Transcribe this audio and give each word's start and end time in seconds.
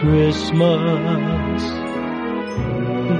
Christmas, 0.00 1.62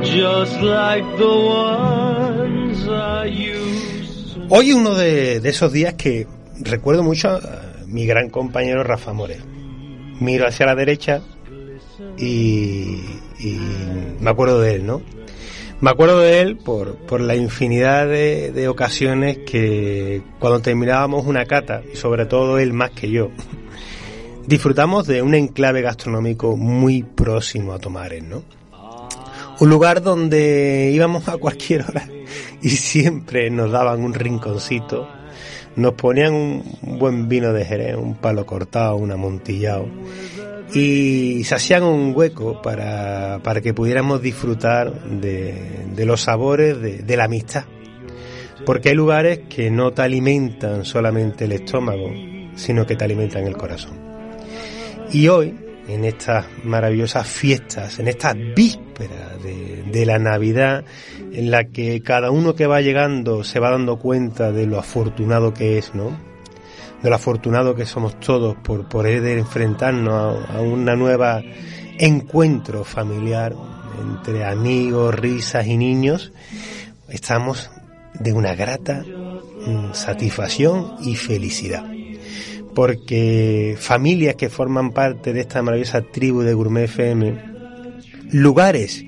just 0.05 0.63
like 0.63 1.05
the 1.17 1.27
ones 1.27 2.89
I 2.89 3.27
used 3.27 4.35
to 4.35 4.47
Hoy 4.49 4.73
uno 4.73 4.95
de, 4.95 5.41
de 5.41 5.49
esos 5.49 5.73
días 5.73 5.95
que 5.95 6.29
recuerdo 6.61 7.03
mucho 7.03 7.31
a 7.31 7.41
mi 7.87 8.07
gran 8.07 8.31
compañero 8.31 8.85
Rafa 8.85 9.13
More. 9.13 9.39
Miro 10.21 10.47
hacia 10.47 10.67
la 10.67 10.77
derecha 10.77 11.21
y, 12.17 13.01
y 13.41 13.59
me 14.21 14.31
acuerdo 14.31 14.61
de 14.61 14.77
él, 14.77 14.87
¿no? 14.87 15.03
Me 15.81 15.91
acuerdo 15.91 16.21
de 16.21 16.41
él 16.41 16.57
por, 16.57 16.95
por 16.95 17.21
la 17.21 17.35
infinidad 17.35 18.07
de, 18.07 18.53
de 18.53 18.69
ocasiones 18.69 19.39
que 19.39 20.23
cuando 20.39 20.61
terminábamos 20.61 21.27
una 21.27 21.45
cata, 21.45 21.83
sobre 21.95 22.25
todo 22.27 22.59
él 22.61 22.73
más 22.73 22.91
que 22.93 23.11
yo, 23.11 23.31
disfrutamos 24.49 25.07
de 25.07 25.21
un 25.21 25.35
enclave 25.35 25.83
gastronómico 25.83 26.57
muy 26.57 27.03
próximo 27.03 27.75
a 27.75 27.79
Tomares, 27.79 28.25
¿no? 28.25 28.43
Un 29.61 29.69
lugar 29.69 30.03
donde 30.03 30.91
íbamos 30.91 31.29
a 31.29 31.37
cualquier 31.37 31.83
hora 31.83 32.09
y 32.63 32.71
siempre 32.71 33.51
nos 33.51 33.71
daban 33.71 34.03
un 34.03 34.15
rinconcito, 34.15 35.07
nos 35.77 35.93
ponían 35.95 36.33
un 36.33 36.99
buen 36.99 37.29
vino 37.29 37.53
de 37.53 37.67
Jerez, 37.67 37.97
un 37.97 38.15
palo 38.15 38.47
cortado, 38.47 38.97
un 38.97 39.13
amontillado 39.13 39.87
y 40.73 41.45
se 41.45 41.55
hacían 41.55 41.83
un 41.83 42.15
hueco 42.17 42.63
para, 42.63 43.41
para 43.43 43.61
que 43.61 43.75
pudiéramos 43.75 44.23
disfrutar 44.23 44.93
de, 45.03 45.87
de 45.95 46.07
los 46.07 46.23
sabores 46.23 46.81
de, 46.81 46.99
de 46.99 47.17
la 47.17 47.25
amistad. 47.25 47.65
Porque 48.65 48.91
hay 48.91 48.95
lugares 48.95 49.41
que 49.51 49.71
no 49.71 49.93
te 49.93 50.03
alimentan 50.03 50.87
solamente 50.87 51.45
el 51.45 51.53
estómago, 51.53 52.11
sino 52.55 52.87
que 52.87 52.97
te 52.97 53.05
alimentan 53.05 53.47
el 53.47 53.57
corazón. 53.57 54.08
Y 55.11 55.29
hoy, 55.29 55.55
en 55.89 56.05
estas 56.05 56.47
maravillosas 56.65 57.27
fiestas, 57.27 57.99
en 57.99 58.09
estas 58.09 58.37
vísperas 58.55 59.43
de, 59.43 60.07
la 60.07 60.19
Navidad, 60.19 60.85
en 61.33 61.51
la 61.51 61.65
que 61.65 62.03
cada 62.03 62.31
uno 62.31 62.55
que 62.55 62.67
va 62.67 62.81
llegando 62.83 63.43
se 63.43 63.59
va 63.59 63.71
dando 63.71 63.99
cuenta 63.99 64.53
de 64.53 64.67
lo 64.67 64.79
afortunado 64.79 65.55
que 65.55 65.79
es, 65.79 65.95
¿no? 65.95 66.11
De 67.03 67.09
lo 67.09 67.17
afortunado 67.17 67.75
que 67.75 67.87
somos 67.87 68.21
todos 68.21 68.57
por 68.57 68.89
poder 68.89 69.25
enfrentarnos 69.39 70.13
a, 70.49 70.59
a 70.59 70.61
una 70.61 70.95
nueva 70.95 71.43
encuentro 71.99 72.85
familiar 72.85 73.55
entre 74.01 74.45
amigos, 74.45 75.15
risas 75.15 75.67
y 75.67 75.77
niños, 75.77 76.33
estamos 77.09 77.71
de 78.15 78.33
una 78.33 78.55
grata 78.55 79.05
satisfacción 79.93 80.95
y 81.03 81.17
felicidad 81.17 81.98
porque 82.79 83.75
familias 83.77 84.37
que 84.37 84.49
forman 84.49 84.93
parte 84.93 85.33
de 85.33 85.41
esta 85.41 85.61
maravillosa 85.63 86.01
tribu 86.01 86.43
de 86.43 86.55
Gourmet 86.55 86.85
FM, 86.85 87.35
lugares 88.31 89.05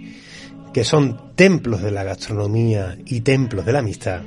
que 0.75 0.83
son 0.83 1.37
templos 1.37 1.81
de 1.81 1.93
la 1.93 2.03
gastronomía 2.03 2.98
y 3.07 3.21
templos 3.21 3.65
de 3.65 3.73
la 3.73 3.79
amistad, 3.79 4.23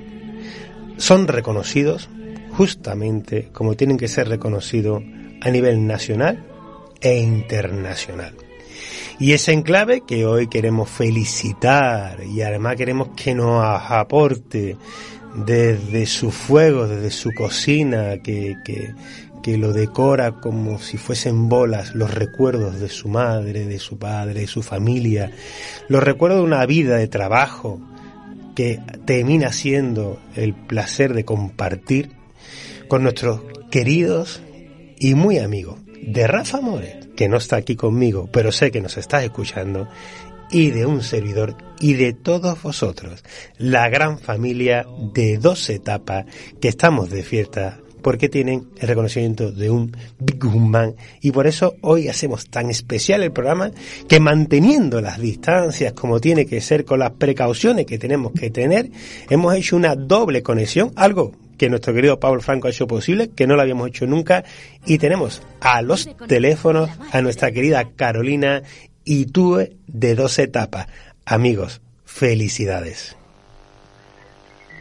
son 0.95 1.27
reconocidos 1.27 2.07
justamente 2.51 3.49
como 3.51 3.75
tienen 3.75 3.97
que 3.97 4.07
ser 4.07 4.29
reconocidos 4.29 5.03
a 5.41 5.49
nivel 5.49 5.85
nacional 5.85 6.45
e 7.01 7.17
internacional. 7.17 8.35
Y 9.19 9.33
ese 9.33 9.51
enclave 9.51 10.03
que 10.07 10.25
hoy 10.25 10.47
queremos 10.47 10.89
felicitar 10.89 12.23
y 12.23 12.43
además 12.43 12.77
queremos 12.77 13.09
que 13.09 13.35
nos 13.35 13.61
aporte 13.61 14.77
desde 15.33 16.05
su 16.05 16.31
fuego, 16.31 16.87
desde 16.87 17.09
su 17.09 17.33
cocina, 17.33 18.17
que, 18.23 18.57
que, 18.63 18.93
que 19.43 19.57
lo 19.57 19.73
decora 19.73 20.39
como 20.39 20.79
si 20.79 20.97
fuesen 20.97 21.49
bolas, 21.49 21.93
los 21.93 22.11
recuerdos 22.11 22.79
de 22.79 22.89
su 22.89 23.09
madre, 23.09 23.65
de 23.65 23.77
su 23.77 23.99
padre, 23.99 24.39
de 24.39 24.47
su 24.47 24.63
familia, 24.63 25.31
los 25.89 26.01
recuerdos 26.01 26.39
de 26.39 26.45
una 26.45 26.65
vida 26.65 26.95
de 26.95 27.07
trabajo 27.07 27.79
que 28.55 28.79
termina 29.05 29.51
siendo 29.51 30.19
el 30.35 30.53
placer 30.55 31.13
de 31.13 31.25
compartir 31.25 32.11
con 32.87 33.03
nuestros 33.03 33.41
queridos 33.69 34.41
y 34.97 35.13
muy 35.13 35.39
amigos 35.39 35.79
de 36.01 36.25
Rafa 36.25 36.61
More, 36.61 37.01
que 37.15 37.27
no 37.27 37.37
está 37.37 37.57
aquí 37.57 37.75
conmigo, 37.75 38.29
pero 38.31 38.51
sé 38.51 38.71
que 38.71 38.81
nos 38.81 38.97
está 38.97 39.23
escuchando, 39.23 39.89
y 40.51 40.69
de 40.69 40.85
un 40.85 41.01
servidor 41.01 41.57
y 41.79 41.93
de 41.93 42.13
todos 42.13 42.61
vosotros, 42.61 43.23
la 43.57 43.89
gran 43.89 44.19
familia 44.19 44.85
de 45.13 45.37
dos 45.37 45.69
etapas 45.69 46.25
que 46.61 46.69
estamos 46.69 47.09
de 47.09 47.23
fiesta 47.23 47.79
porque 48.03 48.29
tienen 48.29 48.67
el 48.77 48.87
reconocimiento 48.87 49.51
de 49.51 49.71
un 49.71 49.95
Big 50.19 50.43
Man 50.43 50.95
y 51.21 51.31
por 51.31 51.47
eso 51.47 51.75
hoy 51.81 52.09
hacemos 52.09 52.49
tan 52.49 52.69
especial 52.69 53.23
el 53.23 53.31
programa 53.31 53.71
que 54.07 54.19
manteniendo 54.19 55.01
las 55.01 55.19
distancias 55.19 55.93
como 55.93 56.19
tiene 56.19 56.45
que 56.45 56.61
ser 56.61 56.85
con 56.85 56.99
las 56.99 57.11
precauciones 57.11 57.85
que 57.85 57.97
tenemos 57.97 58.33
que 58.33 58.51
tener, 58.51 58.89
hemos 59.29 59.55
hecho 59.55 59.75
una 59.75 59.95
doble 59.95 60.43
conexión, 60.43 60.91
algo 60.95 61.31
que 61.57 61.69
nuestro 61.69 61.93
querido 61.93 62.19
Pablo 62.19 62.41
Franco 62.41 62.67
ha 62.67 62.71
hecho 62.71 62.87
posible, 62.87 63.29
que 63.29 63.47
no 63.47 63.55
lo 63.55 63.61
habíamos 63.61 63.87
hecho 63.87 64.05
nunca, 64.05 64.43
y 64.85 64.97
tenemos 64.97 65.41
a 65.61 65.81
los 65.81 66.09
teléfonos 66.27 66.89
a 67.11 67.21
nuestra 67.21 67.51
querida 67.51 67.89
Carolina 67.95 68.63
y 69.05 69.27
tuve 69.27 69.77
de 69.87 70.15
dos 70.15 70.39
etapas. 70.39 70.87
Amigos, 71.25 71.81
felicidades. 72.05 73.15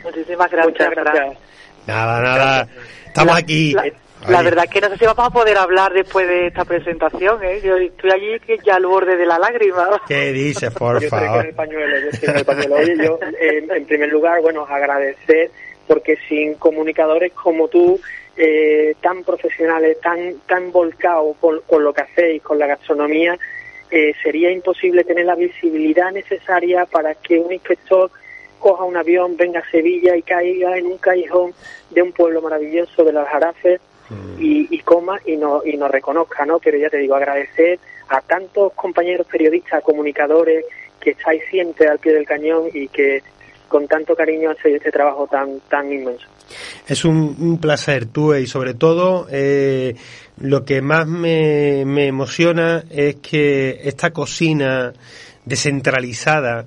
Muchísimas 0.03 0.51
gracias. 0.51 0.67
Muchas 0.67 0.91
gracias. 0.91 1.39
Nada, 1.87 2.21
nada. 2.21 2.69
Estamos 3.13 3.35
La- 3.35 3.41
aquí. 3.41 3.73
La, 3.73 3.85
la 4.31 4.43
verdad 4.43 4.65
es 4.67 4.71
que 4.71 4.81
no 4.81 4.89
sé 4.89 4.99
si 4.99 5.05
vamos 5.05 5.27
a 5.27 5.31
poder 5.31 5.59
hablar 5.59 5.93
después 5.93 6.27
de 6.29 6.47
esta 6.47 6.65
presentación, 6.65 7.43
¿eh? 7.43 7.61
Yo 7.63 7.77
estoy 7.77 8.11
allí 8.13 8.41
que 8.41 8.57
ya 8.65 8.77
al 8.77 8.87
borde 8.87 9.17
de 9.17 9.27
la 9.27 9.39
lágrima. 9.39 10.01
¿Qué 10.07 10.33
dices, 10.33 10.71
por 10.79 11.01
yo 11.01 11.07
estoy 11.07 11.19
con 11.19 11.29
favor? 11.29 11.47
el 11.47 11.55
pañuelo, 11.55 11.99
yo 12.01 12.09
estoy 12.11 12.29
con 12.29 12.39
el 12.39 12.45
pañuelo. 12.45 12.75
Oye, 12.77 12.97
yo, 13.05 13.19
eh, 13.41 13.67
en 13.69 13.85
primer 13.87 14.09
lugar, 14.11 14.41
bueno, 14.41 14.65
agradecer, 14.65 15.51
porque 15.89 16.17
sin 16.29 16.55
comunicadores 16.55 17.33
como 17.33 17.67
tú, 17.69 18.01
eh, 18.37 18.95
tan 19.03 19.25
profesionales, 19.25 20.01
tan, 20.01 20.35
tan 20.47 20.71
volcados 20.73 21.37
con, 21.41 21.61
con 21.67 21.83
lo 21.85 21.93
que 21.93 22.03
hacéis, 22.03 22.43
con 22.43 22.59
la 22.61 22.67
gastronomía, 22.69 23.37
eh, 23.91 24.15
sería 24.23 24.51
imposible 24.53 25.03
tener 25.05 25.27
la 25.27 25.35
visibilidad 25.35 26.13
necesaria 26.13 26.87
para 26.87 27.15
que 27.17 27.39
un 27.41 27.53
inspector 27.53 28.09
coja 28.63 28.85
un 28.85 28.97
avión, 28.97 29.37
venga 29.37 29.61
a 29.61 29.71
Sevilla 29.71 30.17
y 30.17 30.23
caiga 30.23 30.79
en 30.79 30.87
un 30.87 30.97
callejón 30.97 31.53
de 31.91 32.01
un 32.01 32.13
pueblo 32.13 32.41
maravilloso 32.41 33.05
de 33.05 33.13
las 33.13 33.29
Jarafes 33.29 33.81
y, 34.39 34.75
y 34.75 34.79
coma 34.81 35.19
y 35.27 35.37
nos 35.37 35.67
y 35.67 35.77
nos 35.77 35.91
reconozca, 35.91 36.47
¿no? 36.47 36.59
Pero 36.59 36.79
ya 36.79 36.89
te 36.89 36.99
digo, 36.99 37.15
agradecer 37.15 37.79
a 38.09 38.21
tantos 38.21 38.73
compañeros 38.75 39.27
periodistas, 39.27 39.83
comunicadores 39.83 40.65
que 41.01 41.11
estáis 41.11 41.43
siempre 41.51 41.89
al 41.89 41.99
pie 41.99 42.13
del 42.15 42.25
cañón 42.25 42.69
y 42.73 42.89
que 42.89 43.23
con 43.69 43.89
tanto 43.89 44.15
cariño 44.15 44.51
hacéis 44.51 44.77
este 44.77 44.93
trabajo 44.93 45.27
tan 45.27 45.61
tan 45.69 45.93
inmenso. 45.93 46.27
Es 46.87 47.05
un, 47.05 47.35
un 47.41 47.59
placer, 47.59 48.07
tú, 48.07 48.35
y 48.35 48.47
sobre 48.47 48.75
todo 48.75 49.27
eh, 49.31 49.95
lo 50.39 50.65
que 50.65 50.83
más 50.83 51.07
me, 51.07 51.85
me 51.87 52.07
emociona 52.07 52.85
es 52.91 53.17
que 53.17 53.81
esta 53.85 54.11
cocina 54.11 54.93
descentralizada, 55.45 56.67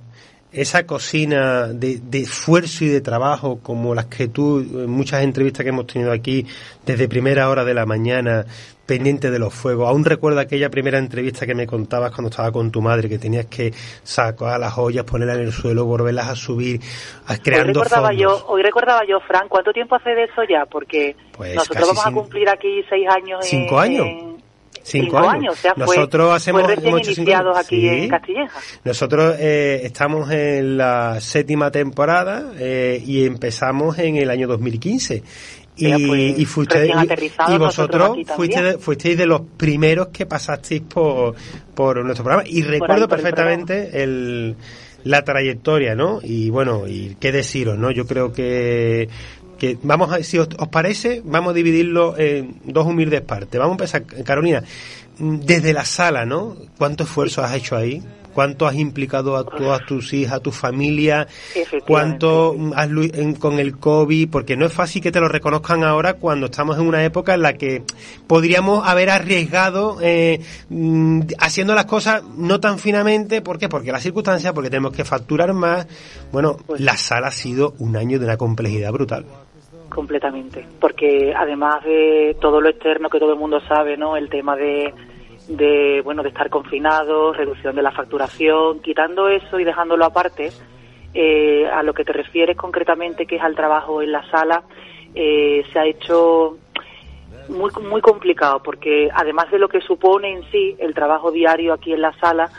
esa 0.56 0.86
cocina 0.86 1.68
de, 1.68 2.00
de 2.02 2.20
esfuerzo 2.22 2.86
y 2.86 2.88
de 2.88 3.02
trabajo 3.02 3.60
como 3.62 3.94
las 3.96 4.06
que 4.06 4.28
tú, 4.28 4.60
en 4.60 4.90
muchas 4.90 5.24
entrevistas 5.24 5.64
que 5.64 5.70
hemos 5.70 5.88
tenido 5.88 6.12
aquí, 6.12 6.46
desde 6.86 7.08
primera 7.08 7.50
hora 7.50 7.64
de 7.66 7.74
la 7.74 7.86
mañana, 7.86 8.46
pendiente 8.86 9.32
de 9.32 9.40
los 9.40 9.54
fuegos. 9.54 9.90
Aún 9.90 10.06
recuerdo 10.06 10.40
aquella 10.40 10.70
primera 10.70 11.00
entrevista 11.00 11.46
que 11.48 11.56
me 11.56 11.66
contabas 11.66 12.12
cuando 12.12 12.30
estaba 12.30 12.52
con 12.52 12.70
tu 12.72 12.82
madre, 12.82 13.10
que 13.10 13.18
tenías 13.18 13.48
que 13.48 13.74
sacar 14.04 14.60
las 14.60 14.78
ollas, 14.78 15.04
ponerlas 15.06 15.38
en 15.38 15.44
el 15.46 15.52
suelo, 15.52 15.86
volverlas 15.86 16.28
a 16.30 16.36
subir, 16.36 16.80
a- 17.28 17.34
Hoy 17.34 17.40
creando 17.40 17.84
recordaba 17.84 18.10
fondos. 18.10 18.22
yo, 18.22 18.46
hoy 18.48 18.62
recordaba 18.62 19.02
yo, 19.08 19.20
Fran, 19.22 19.48
¿cuánto 19.50 19.74
tiempo 19.74 19.96
hace 19.96 20.12
de 20.12 20.24
eso 20.26 20.42
ya? 20.48 20.66
Porque 20.68 21.16
Pues 21.32 21.56
nosotros 21.56 21.88
casi 21.90 21.96
vamos 21.98 22.06
a 22.06 22.12
cumplir 22.12 22.48
aquí 22.50 22.84
seis 22.90 23.08
años. 23.10 23.44
en- 23.44 23.50
¿Cinco 23.50 23.80
años? 23.80 24.06
en- 24.06 24.35
Cinco, 24.86 25.18
años. 25.18 25.54
o 25.54 25.58
sea, 25.62 25.74
fue, 25.74 25.86
Nosotros 25.98 26.34
hacemos 26.34 26.62
fue 26.64 26.74
hecho 26.74 26.82
cinco 26.82 27.22
iniciados 27.22 27.56
años. 27.58 27.66
aquí 27.66 27.80
Sí. 27.82 27.88
en 27.88 28.10
Castilleja. 28.10 28.60
Nosotros 28.84 29.36
eh, 29.40 29.82
estamos 29.84 30.32
en 30.32 30.78
la 30.78 31.20
séptima 31.20 31.72
temporada 31.72 32.52
eh, 32.58 33.02
y 33.06 33.26
empezamos 33.26 33.98
en 34.00 34.18
el 34.18 34.30
año 34.30 34.48
2015. 34.48 35.24
Y, 35.78 36.08
pues, 36.08 36.40
y, 36.40 36.46
fuiste- 36.46 36.88
y- 36.88 37.54
y 37.54 37.58
vosotros 37.58 38.18
fuiste 38.36 38.78
fuisteis 38.78 39.18
de 39.18 39.26
los 39.26 39.42
primeros 39.58 40.08
que 40.08 40.26
pasasteis 40.26 40.82
por, 40.84 41.36
por 41.74 42.02
nuestro 42.06 42.24
programa. 42.24 42.48
Y 42.48 42.62
recuerdo 42.62 42.94
ahí, 43.04 43.08
por 43.10 43.18
el 43.18 43.24
perfectamente 43.24 44.04
el, 44.04 44.56
la 45.04 45.24
trayectoria, 45.24 45.94
¿no? 45.94 46.20
Y 46.24 46.50
bueno, 46.50 46.88
y 46.88 47.18
qué 47.20 47.34
deciros, 47.34 47.78
¿no? 47.78 47.92
Yo 47.92 48.06
creo 48.08 48.32
que, 48.32 49.10
que 49.58 49.78
vamos 49.84 50.12
a, 50.12 50.22
si 50.24 50.38
os, 50.38 50.50
os 50.58 50.68
parece, 50.70 51.22
vamos 51.26 51.52
a 51.52 51.54
dividirlo 51.54 52.18
en 52.18 52.56
dos 52.66 52.86
humildes 52.86 53.22
partes. 53.22 53.60
Vamos 53.60 53.74
a 53.74 53.98
empezar, 53.98 54.24
Carolina, 54.24 54.64
desde 55.18 55.74
la 55.74 55.86
sala, 55.86 56.26
¿no? 56.26 56.56
¿Cuánto 56.78 57.04
esfuerzo 57.04 57.44
has 57.44 57.56
hecho 57.56 57.76
ahí? 57.76 58.02
cuánto 58.36 58.68
has 58.68 58.76
implicado 58.76 59.38
a 59.38 59.46
todas 59.46 59.86
tus 59.86 60.14
hijas, 60.14 60.34
a 60.34 60.40
tu 60.42 60.52
familia, 60.52 61.26
cuánto 61.88 62.54
has 62.76 62.90
con 63.40 63.60
el 63.60 63.78
COVID, 63.78 64.30
porque 64.30 64.58
no 64.58 64.66
es 64.66 64.74
fácil 64.74 65.02
que 65.02 65.12
te 65.12 65.22
lo 65.22 65.30
reconozcan 65.30 65.86
ahora 65.86 66.16
cuando 66.16 66.48
estamos 66.48 66.78
en 66.78 66.86
una 66.86 67.04
época 67.06 67.34
en 67.34 67.42
la 67.42 67.54
que 67.54 67.84
podríamos 68.28 68.86
haber 68.86 69.10
arriesgado 69.10 69.98
eh, 70.02 70.42
mm, 70.68 71.22
haciendo 71.40 71.74
las 71.74 71.86
cosas 71.86 72.24
no 72.38 72.60
tan 72.60 72.78
finamente, 72.78 73.42
¿por 73.42 73.58
qué? 73.58 73.70
Porque 73.70 73.94
las 73.94 74.04
circunstancias, 74.04 74.52
porque 74.52 74.70
tenemos 74.70 74.92
que 74.92 75.06
facturar 75.06 75.54
más. 75.54 75.88
Bueno, 76.34 76.58
pues 76.68 76.82
la 76.82 76.98
sala 76.98 77.28
ha 77.28 77.32
sido 77.32 77.74
un 77.80 77.96
año 77.96 78.20
de 78.20 78.26
una 78.26 78.36
complejidad 78.36 78.92
brutal 78.92 79.26
completamente. 79.96 80.68
Porque 80.80 81.34
además 81.36 81.84
de 81.86 82.36
todo 82.42 82.60
lo 82.60 82.70
externo 82.70 83.10
que 83.10 83.20
todo 83.20 83.32
el 83.32 83.40
mundo 83.40 83.62
sabe 83.62 83.96
no 83.96 84.18
el 84.18 84.30
tema 84.30 84.56
de 84.56 84.94
de 85.48 86.02
bueno 86.04 86.24
de 86.24 86.30
estar 86.30 86.50
confinados, 86.50 87.38
reducción 87.38 87.76
de 87.76 87.84
la 87.84 87.92
facturación, 87.92 88.80
quitando 88.80 89.28
eso 89.28 89.60
y 89.60 89.64
dejándolo 89.64 90.04
aparte, 90.06 90.52
eh, 91.14 91.68
a 91.68 91.84
lo 91.84 91.94
que 91.94 92.04
te 92.04 92.14
refieres 92.14 92.58
concretamente, 92.58 93.28
que 93.28 93.36
es 93.36 93.44
al 93.44 93.56
trabajo 93.56 94.02
en 94.02 94.12
la 94.12 94.28
sala, 94.32 94.64
eh, 95.14 95.64
se 95.72 95.80
ha 95.80 95.86
hecho 95.86 96.58
muy 97.48 97.70
muy 97.84 98.02
complicado 98.02 98.62
porque 98.64 99.10
además 99.14 99.52
de 99.52 99.60
lo 99.60 99.70
que 99.70 99.82
supone 99.82 100.32
en 100.32 100.44
sí 100.52 100.76
el 100.80 100.96
trabajo 100.96 101.32
diario 101.32 101.74
aquí 101.74 101.94
en 101.94 102.02
la 102.02 102.14
sala 102.20 102.50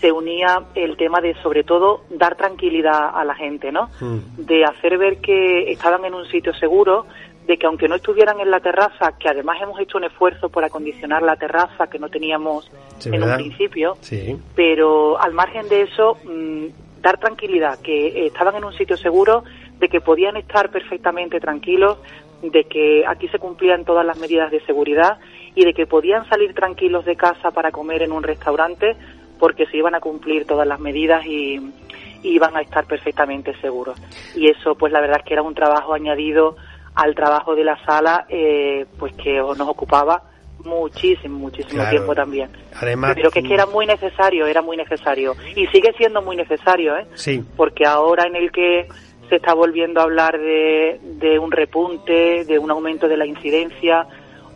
se 0.00 0.12
unía 0.12 0.64
el 0.74 0.96
tema 0.96 1.20
de 1.20 1.34
sobre 1.42 1.64
todo 1.64 2.02
dar 2.10 2.36
tranquilidad 2.36 3.10
a 3.14 3.24
la 3.24 3.34
gente, 3.34 3.72
¿no? 3.72 3.88
Mm. 4.00 4.44
De 4.44 4.64
hacer 4.64 4.98
ver 4.98 5.18
que 5.18 5.70
estaban 5.70 6.04
en 6.04 6.14
un 6.14 6.26
sitio 6.26 6.54
seguro, 6.54 7.06
de 7.46 7.56
que 7.56 7.66
aunque 7.66 7.88
no 7.88 7.94
estuvieran 7.94 8.40
en 8.40 8.50
la 8.50 8.60
terraza, 8.60 9.16
que 9.18 9.28
además 9.28 9.58
hemos 9.62 9.80
hecho 9.80 9.98
un 9.98 10.04
esfuerzo 10.04 10.48
por 10.48 10.64
acondicionar 10.64 11.22
la 11.22 11.36
terraza 11.36 11.86
que 11.86 11.98
no 11.98 12.08
teníamos 12.08 12.70
en 13.04 13.22
un 13.22 13.34
principio, 13.36 13.96
pero 14.54 15.20
al 15.20 15.32
margen 15.32 15.68
de 15.68 15.82
eso, 15.82 16.18
mm, 16.24 16.66
dar 17.00 17.18
tranquilidad, 17.18 17.78
que 17.80 18.08
eh, 18.08 18.26
estaban 18.26 18.56
en 18.56 18.64
un 18.64 18.72
sitio 18.72 18.96
seguro, 18.96 19.44
de 19.78 19.88
que 19.88 20.00
podían 20.00 20.36
estar 20.36 20.70
perfectamente 20.70 21.38
tranquilos, 21.38 21.98
de 22.42 22.64
que 22.64 23.04
aquí 23.06 23.28
se 23.28 23.38
cumplían 23.38 23.84
todas 23.84 24.04
las 24.04 24.18
medidas 24.18 24.50
de 24.50 24.60
seguridad 24.62 25.18
y 25.54 25.64
de 25.64 25.72
que 25.72 25.86
podían 25.86 26.28
salir 26.28 26.52
tranquilos 26.52 27.04
de 27.04 27.16
casa 27.16 27.50
para 27.50 27.70
comer 27.70 28.02
en 28.02 28.12
un 28.12 28.22
restaurante 28.22 28.96
porque 29.38 29.66
se 29.66 29.76
iban 29.76 29.94
a 29.94 30.00
cumplir 30.00 30.46
todas 30.46 30.66
las 30.66 30.80
medidas 30.80 31.24
y, 31.26 31.56
y 32.22 32.28
iban 32.28 32.56
a 32.56 32.62
estar 32.62 32.84
perfectamente 32.86 33.54
seguros. 33.60 34.00
Y 34.34 34.48
eso, 34.50 34.74
pues 34.74 34.92
la 34.92 35.00
verdad 35.00 35.18
es 35.18 35.24
que 35.24 35.34
era 35.34 35.42
un 35.42 35.54
trabajo 35.54 35.94
añadido 35.94 36.56
al 36.94 37.14
trabajo 37.14 37.54
de 37.54 37.64
la 37.64 37.76
sala, 37.84 38.26
eh, 38.28 38.86
pues 38.98 39.14
que 39.14 39.36
nos 39.36 39.68
ocupaba 39.68 40.22
muchísimo, 40.64 41.38
muchísimo 41.38 41.88
tiempo 41.90 42.14
también. 42.14 42.50
Además, 42.74 43.12
pero 43.14 43.30
que 43.30 43.40
es 43.40 43.46
que 43.46 43.54
era 43.54 43.66
muy 43.66 43.86
necesario, 43.86 44.46
era 44.46 44.62
muy 44.62 44.76
necesario 44.76 45.34
y 45.54 45.66
sigue 45.68 45.92
siendo 45.96 46.22
muy 46.22 46.36
necesario, 46.36 46.96
¿eh? 46.96 47.06
Sí. 47.14 47.44
Porque 47.56 47.86
ahora 47.86 48.26
en 48.26 48.36
el 48.36 48.50
que 48.50 48.88
se 49.28 49.36
está 49.36 49.54
volviendo 49.54 50.00
a 50.00 50.04
hablar 50.04 50.38
de, 50.38 51.00
de 51.02 51.38
un 51.38 51.52
repunte, 51.52 52.44
de 52.44 52.58
un 52.58 52.70
aumento 52.70 53.08
de 53.08 53.16
la 53.16 53.26
incidencia, 53.26 54.06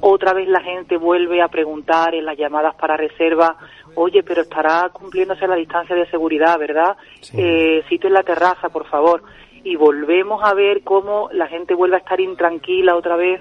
otra 0.00 0.32
vez 0.32 0.48
la 0.48 0.60
gente 0.60 0.96
vuelve 0.96 1.42
a 1.42 1.48
preguntar 1.48 2.14
en 2.14 2.24
las 2.24 2.38
llamadas 2.38 2.74
para 2.76 2.96
reserva, 2.96 3.56
oye, 3.94 4.22
pero 4.22 4.42
estará 4.42 4.88
cumpliéndose 4.90 5.46
la 5.46 5.56
distancia 5.56 5.96
de 5.96 6.08
seguridad, 6.10 6.58
¿verdad? 6.58 6.96
Eh, 7.34 7.82
sitio 7.88 8.08
en 8.08 8.14
la 8.14 8.22
terraza, 8.22 8.68
por 8.68 8.86
favor 8.86 9.22
y 9.64 9.76
volvemos 9.76 10.42
a 10.42 10.54
ver 10.54 10.82
cómo 10.82 11.28
la 11.32 11.46
gente 11.46 11.74
vuelve 11.74 11.96
a 11.96 11.98
estar 11.98 12.20
intranquila 12.20 12.96
otra 12.96 13.16
vez 13.16 13.40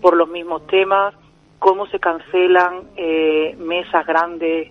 por 0.00 0.16
los 0.16 0.28
mismos 0.28 0.66
temas, 0.66 1.14
cómo 1.58 1.86
se 1.86 1.98
cancelan 1.98 2.82
eh, 2.96 3.56
mesas 3.58 4.06
grandes 4.06 4.70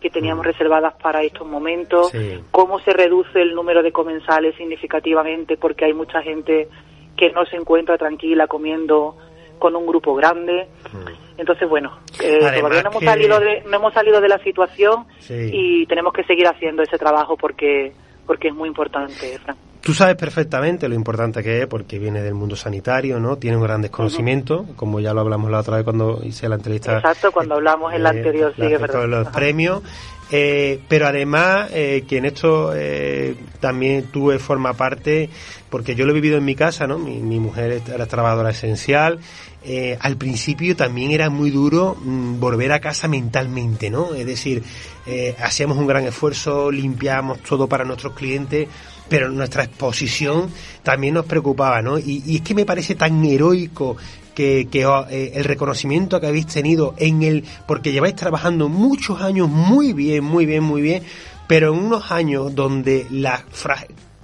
que 0.00 0.10
teníamos 0.10 0.44
mm. 0.44 0.48
reservadas 0.48 0.94
para 1.02 1.22
estos 1.22 1.46
momentos, 1.46 2.12
cómo 2.50 2.78
se 2.80 2.92
reduce 2.92 3.40
el 3.40 3.54
número 3.54 3.82
de 3.82 3.92
comensales 3.92 4.54
significativamente 4.56 5.56
porque 5.56 5.86
hay 5.86 5.94
mucha 5.94 6.22
gente 6.22 6.68
que 7.16 7.32
no 7.32 7.46
se 7.46 7.56
encuentra 7.56 7.96
tranquila 7.96 8.46
comiendo 8.46 9.16
con 9.58 9.76
un 9.76 9.86
grupo 9.86 10.14
grande. 10.14 10.68
Mm. 10.92 11.38
Entonces, 11.40 11.68
bueno, 11.68 11.98
eh, 12.20 12.38
todavía 12.38 12.82
no 12.82 12.90
hemos, 12.90 13.04
salido 13.04 13.40
de, 13.40 13.62
no 13.68 13.76
hemos 13.76 13.92
salido 13.92 14.20
de 14.20 14.28
la 14.28 14.38
situación 14.38 15.04
y 15.28 15.86
tenemos 15.86 16.12
que 16.12 16.24
seguir 16.24 16.46
haciendo 16.46 16.82
ese 16.82 16.98
trabajo 16.98 17.36
porque, 17.36 17.92
porque 18.26 18.48
es 18.48 18.54
muy 18.54 18.68
importante, 18.68 19.38
Frank. 19.38 19.58
Tú 19.86 19.94
sabes 19.94 20.16
perfectamente 20.16 20.88
lo 20.88 20.96
importante 20.96 21.44
que 21.44 21.60
es 21.60 21.66
porque 21.68 22.00
viene 22.00 22.20
del 22.20 22.34
mundo 22.34 22.56
sanitario, 22.56 23.20
¿no? 23.20 23.36
Tiene 23.36 23.56
un 23.56 23.62
gran 23.62 23.82
desconocimiento, 23.82 24.66
como 24.74 24.98
ya 24.98 25.14
lo 25.14 25.20
hablamos 25.20 25.48
la 25.48 25.60
otra 25.60 25.76
vez 25.76 25.84
cuando 25.84 26.18
hice 26.24 26.48
la 26.48 26.56
entrevista. 26.56 26.96
Exacto, 26.96 27.30
cuando 27.30 27.54
hablamos 27.54 27.94
en 27.94 28.02
la 28.02 28.10
anterior, 28.10 28.52
sí, 28.56 28.62
es 28.62 28.80
verdad. 28.80 29.06
los 29.06 29.28
premios. 29.28 29.82
Eh, 30.30 30.80
pero 30.88 31.06
además 31.06 31.70
eh, 31.72 32.04
que 32.08 32.18
en 32.18 32.24
esto 32.24 32.72
eh, 32.74 33.36
también 33.60 34.06
tuve 34.06 34.38
forma 34.38 34.72
parte, 34.72 35.30
porque 35.70 35.94
yo 35.94 36.04
lo 36.04 36.10
he 36.10 36.14
vivido 36.14 36.38
en 36.38 36.44
mi 36.44 36.54
casa, 36.54 36.86
¿no? 36.86 36.98
Mi, 36.98 37.18
mi 37.20 37.38
mujer 37.38 37.82
era 37.92 38.06
trabajadora 38.06 38.50
esencial. 38.50 39.20
Eh, 39.68 39.98
al 40.00 40.16
principio 40.16 40.76
también 40.76 41.10
era 41.10 41.28
muy 41.28 41.50
duro 41.50 41.96
mm, 42.00 42.38
volver 42.38 42.70
a 42.70 42.78
casa 42.78 43.08
mentalmente, 43.08 43.90
¿no? 43.90 44.14
Es 44.14 44.24
decir, 44.24 44.62
eh, 45.06 45.34
hacíamos 45.40 45.76
un 45.76 45.88
gran 45.88 46.04
esfuerzo, 46.04 46.70
limpiábamos 46.70 47.40
todo 47.40 47.66
para 47.66 47.84
nuestros 47.84 48.12
clientes 48.12 48.68
pero 49.08 49.28
nuestra 49.30 49.64
exposición 49.64 50.50
también 50.82 51.14
nos 51.14 51.26
preocupaba, 51.26 51.80
¿no? 51.82 51.98
Y, 51.98 52.36
es 52.36 52.42
que 52.42 52.54
me 52.54 52.66
parece 52.66 52.94
tan 52.94 53.24
heroico 53.24 53.96
que, 54.36 54.86
oh, 54.86 55.06
eh, 55.08 55.32
el 55.34 55.44
reconocimiento 55.44 56.20
que 56.20 56.26
habéis 56.26 56.46
tenido 56.46 56.94
en 56.98 57.22
el, 57.22 57.44
porque 57.66 57.90
lleváis 57.90 58.14
trabajando 58.14 58.68
muchos 58.68 59.22
años 59.22 59.48
muy 59.48 59.94
bien, 59.94 60.22
muy 60.22 60.44
bien, 60.44 60.62
muy 60.62 60.82
bien, 60.82 61.02
pero 61.46 61.72
en 61.72 61.80
unos 61.80 62.12
años 62.12 62.54
donde 62.54 63.06
la, 63.10 63.42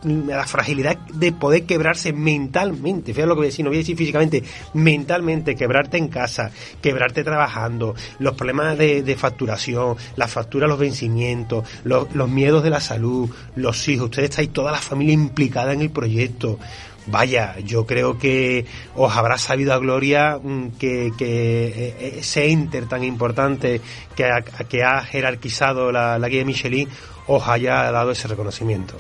la 0.05 0.47
fragilidad 0.47 0.99
de 1.15 1.33
poder 1.33 1.63
quebrarse 1.63 2.13
mentalmente, 2.13 3.15
fíjate 3.15 3.27
lo 3.27 3.35
que 3.35 3.39
voy 3.39 3.47
a 3.47 3.49
decir, 3.49 3.65
no 3.65 3.71
voy 3.71 3.79
a 3.79 3.81
decir 3.81 3.97
físicamente, 3.97 4.43
mentalmente, 4.75 5.57
quebrarte 5.57 5.97
en 5.97 6.09
casa, 6.09 6.51
quebrarte 6.83 7.25
trabajando, 7.25 7.95
los 8.19 8.35
problemas 8.35 8.77
de, 8.77 9.17
facturación, 9.17 9.97
la 10.17 10.29
factura, 10.29 10.67
los 10.67 10.79
vencimientos, 10.79 11.67
los, 11.85 12.15
los, 12.15 12.29
miedos 12.29 12.63
de 12.63 12.71
la 12.71 12.81
salud, 12.81 13.31
los 13.57 13.89
hijos, 13.89 14.07
ustedes 14.07 14.29
estáis 14.31 14.53
toda 14.53 14.73
la 14.73 14.79
familia 14.79 15.15
implicada 15.15 15.73
en 15.73 15.81
el 15.81 15.91
proyecto. 15.91 16.59
Vaya, 17.07 17.57
yo 17.65 17.85
creo 17.85 18.19
que 18.19 18.65
os 18.95 19.17
habrá 19.17 19.37
sabido 19.37 19.73
a 19.73 19.79
gloria 19.79 20.39
mm, 20.41 20.79
que, 20.79 21.11
que 21.19 21.67
eh, 21.67 22.19
ese 22.19 22.51
enter 22.53 22.89
tan 22.89 23.03
importante 23.03 23.81
que 24.15 24.25
ha, 24.25 24.43
que 24.43 24.85
ha 24.85 25.03
jerarquizado 25.03 25.91
la, 25.91 26.19
la 26.19 26.29
guía 26.29 26.45
Michelin 26.45 26.89
os 27.27 27.49
haya 27.49 27.91
dado 27.91 28.13
ese 28.13 28.29
reconocimiento 28.29 28.97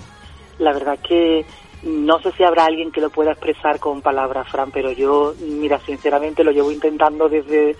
la 0.58 0.72
verdad 0.72 0.98
que 1.06 1.44
no 1.82 2.20
sé 2.20 2.30
si 2.32 2.44
habrá 2.44 2.64
alguien 2.64 2.92
que 2.92 3.00
lo 3.00 3.10
pueda 3.10 3.32
expresar 3.32 3.80
con 3.80 4.00
palabras, 4.00 4.48
Fran, 4.48 4.70
pero 4.70 4.92
yo, 4.92 5.34
mira, 5.40 5.80
sinceramente 5.80 6.44
lo 6.44 6.52
llevo 6.52 6.70
intentando 6.70 7.28
desde, 7.28 7.76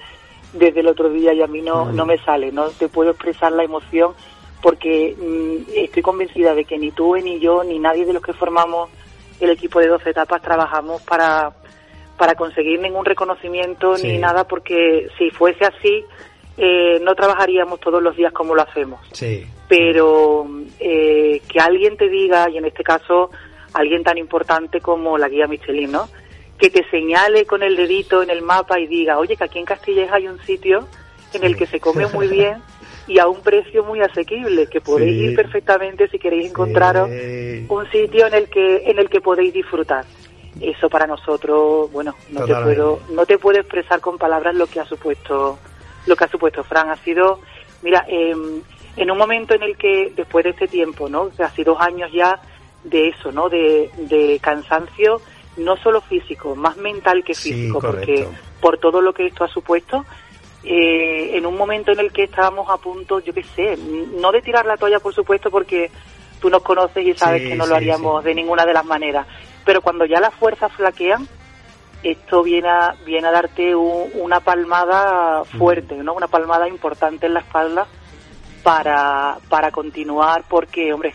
desde 0.52 0.80
el 0.80 0.88
otro 0.88 1.08
día 1.08 1.32
y 1.32 1.42
a 1.42 1.46
mí 1.46 1.62
no, 1.62 1.84
mm. 1.84 1.94
no 1.94 2.04
me 2.04 2.18
sale, 2.18 2.50
no 2.50 2.68
te 2.70 2.88
puedo 2.88 3.10
expresar 3.10 3.52
la 3.52 3.62
emoción 3.62 4.12
porque 4.60 5.16
mm, 5.16 5.70
estoy 5.76 6.02
convencida 6.02 6.54
de 6.54 6.64
que 6.64 6.78
ni 6.78 6.90
tú, 6.90 7.14
ni 7.16 7.38
yo, 7.38 7.62
ni 7.62 7.78
nadie 7.78 8.04
de 8.04 8.12
los 8.12 8.22
que 8.22 8.32
formamos 8.32 8.90
el 9.44 9.50
equipo 9.50 9.80
de 9.80 9.88
12 9.88 10.10
etapas 10.10 10.42
trabajamos 10.42 11.02
para, 11.02 11.52
para 12.16 12.34
conseguir 12.34 12.80
ningún 12.80 13.04
reconocimiento 13.04 13.96
ni 14.02 14.18
nada, 14.18 14.44
porque 14.44 15.08
si 15.18 15.30
fuese 15.30 15.64
así, 15.64 16.04
eh, 16.56 17.00
no 17.02 17.14
trabajaríamos 17.14 17.80
todos 17.80 18.02
los 18.02 18.16
días 18.16 18.32
como 18.32 18.54
lo 18.54 18.62
hacemos. 18.62 19.00
Sí. 19.12 19.46
Pero 19.68 20.46
eh, 20.78 21.40
que 21.48 21.60
alguien 21.60 21.96
te 21.96 22.08
diga, 22.08 22.48
y 22.50 22.58
en 22.58 22.66
este 22.66 22.82
caso 22.82 23.30
alguien 23.72 24.04
tan 24.04 24.18
importante 24.18 24.80
como 24.80 25.16
la 25.16 25.28
guía 25.28 25.46
Michelin, 25.46 25.92
¿no? 25.92 26.08
Que 26.58 26.70
te 26.70 26.88
señale 26.90 27.46
con 27.46 27.62
el 27.62 27.76
dedito 27.76 28.22
en 28.22 28.30
el 28.30 28.42
mapa 28.42 28.78
y 28.78 28.86
diga, 28.86 29.18
oye, 29.18 29.36
que 29.36 29.44
aquí 29.44 29.58
en 29.58 29.64
Castilleja 29.64 30.16
hay 30.16 30.28
un 30.28 30.38
sitio 30.40 30.86
en 31.32 31.44
el 31.44 31.56
que 31.56 31.66
se 31.66 31.80
come 31.80 32.06
muy 32.08 32.28
bien 32.28 32.62
y 33.06 33.18
a 33.18 33.26
un 33.26 33.40
precio 33.42 33.84
muy 33.84 34.00
asequible, 34.00 34.66
que 34.66 34.80
podéis 34.80 35.30
ir 35.30 35.36
perfectamente 35.36 36.08
si 36.08 36.18
queréis 36.18 36.50
encontraros 36.50 37.08
un 37.08 37.90
sitio 37.90 38.26
en 38.26 38.34
el 38.34 38.48
que 38.48 38.84
en 38.86 38.98
el 38.98 39.08
que 39.08 39.20
podéis 39.20 39.52
disfrutar. 39.52 40.04
Eso 40.60 40.88
para 40.88 41.06
nosotros, 41.06 41.90
bueno, 41.92 42.14
no 42.30 42.44
te 42.44 42.54
puedo 42.54 43.00
no 43.10 43.26
te 43.26 43.38
puedo 43.38 43.58
expresar 43.58 44.00
con 44.00 44.18
palabras 44.18 44.54
lo 44.54 44.66
que 44.66 44.80
ha 44.80 44.84
supuesto 44.84 45.58
lo 46.06 46.16
que 46.16 46.24
ha 46.24 46.28
supuesto 46.28 46.62
Fran. 46.62 46.90
Ha 46.90 46.96
sido, 46.96 47.40
mira, 47.82 48.04
eh, 48.08 48.34
en 48.96 49.10
un 49.10 49.18
momento 49.18 49.54
en 49.54 49.62
el 49.62 49.76
que 49.76 50.12
después 50.14 50.44
de 50.44 50.50
este 50.50 50.68
tiempo, 50.68 51.08
¿no? 51.08 51.30
Casi 51.36 51.64
dos 51.64 51.80
años 51.80 52.10
ya 52.12 52.40
de 52.84 53.08
eso, 53.08 53.32
¿no? 53.32 53.48
De, 53.48 53.90
de 53.96 54.38
cansancio, 54.40 55.20
no 55.56 55.76
solo 55.76 56.00
físico, 56.00 56.54
más 56.54 56.76
mental 56.76 57.22
que 57.24 57.34
físico, 57.34 57.80
porque 57.80 58.26
por 58.60 58.78
todo 58.78 59.00
lo 59.00 59.12
que 59.12 59.26
esto 59.26 59.44
ha 59.44 59.48
supuesto, 59.48 60.04
eh, 60.64 61.36
en 61.36 61.46
un 61.46 61.56
momento 61.56 61.92
en 61.92 62.00
el 62.00 62.12
que 62.12 62.24
estábamos 62.24 62.68
a 62.70 62.76
punto, 62.76 63.20
yo 63.20 63.32
qué 63.32 63.42
sé, 63.42 63.76
no 63.76 64.30
de 64.32 64.42
tirar 64.42 64.64
la 64.66 64.76
toalla, 64.76 65.00
por 65.00 65.14
supuesto, 65.14 65.50
porque 65.50 65.90
tú 66.40 66.50
nos 66.50 66.62
conoces 66.62 67.06
y 67.06 67.14
sabes 67.14 67.42
que 67.42 67.54
no 67.54 67.66
lo 67.66 67.74
haríamos 67.74 68.22
de 68.24 68.34
ninguna 68.34 68.64
de 68.64 68.72
las 68.72 68.84
maneras, 68.84 69.26
pero 69.64 69.80
cuando 69.80 70.04
ya 70.04 70.20
las 70.20 70.34
fuerzas 70.34 70.72
flaquean, 70.72 71.26
esto 72.02 72.42
viene 72.42 72.68
a, 72.68 72.94
viene 73.04 73.28
a 73.28 73.32
darte 73.32 73.74
una 73.74 74.40
palmada 74.40 75.44
fuerte, 75.44 75.94
¿no? 75.96 76.14
Una 76.14 76.26
palmada 76.26 76.68
importante 76.68 77.26
en 77.26 77.34
la 77.34 77.40
espalda 77.40 77.86
para, 78.62 79.38
para 79.48 79.70
continuar 79.70 80.44
porque, 80.48 80.92
hombre, 80.92 81.14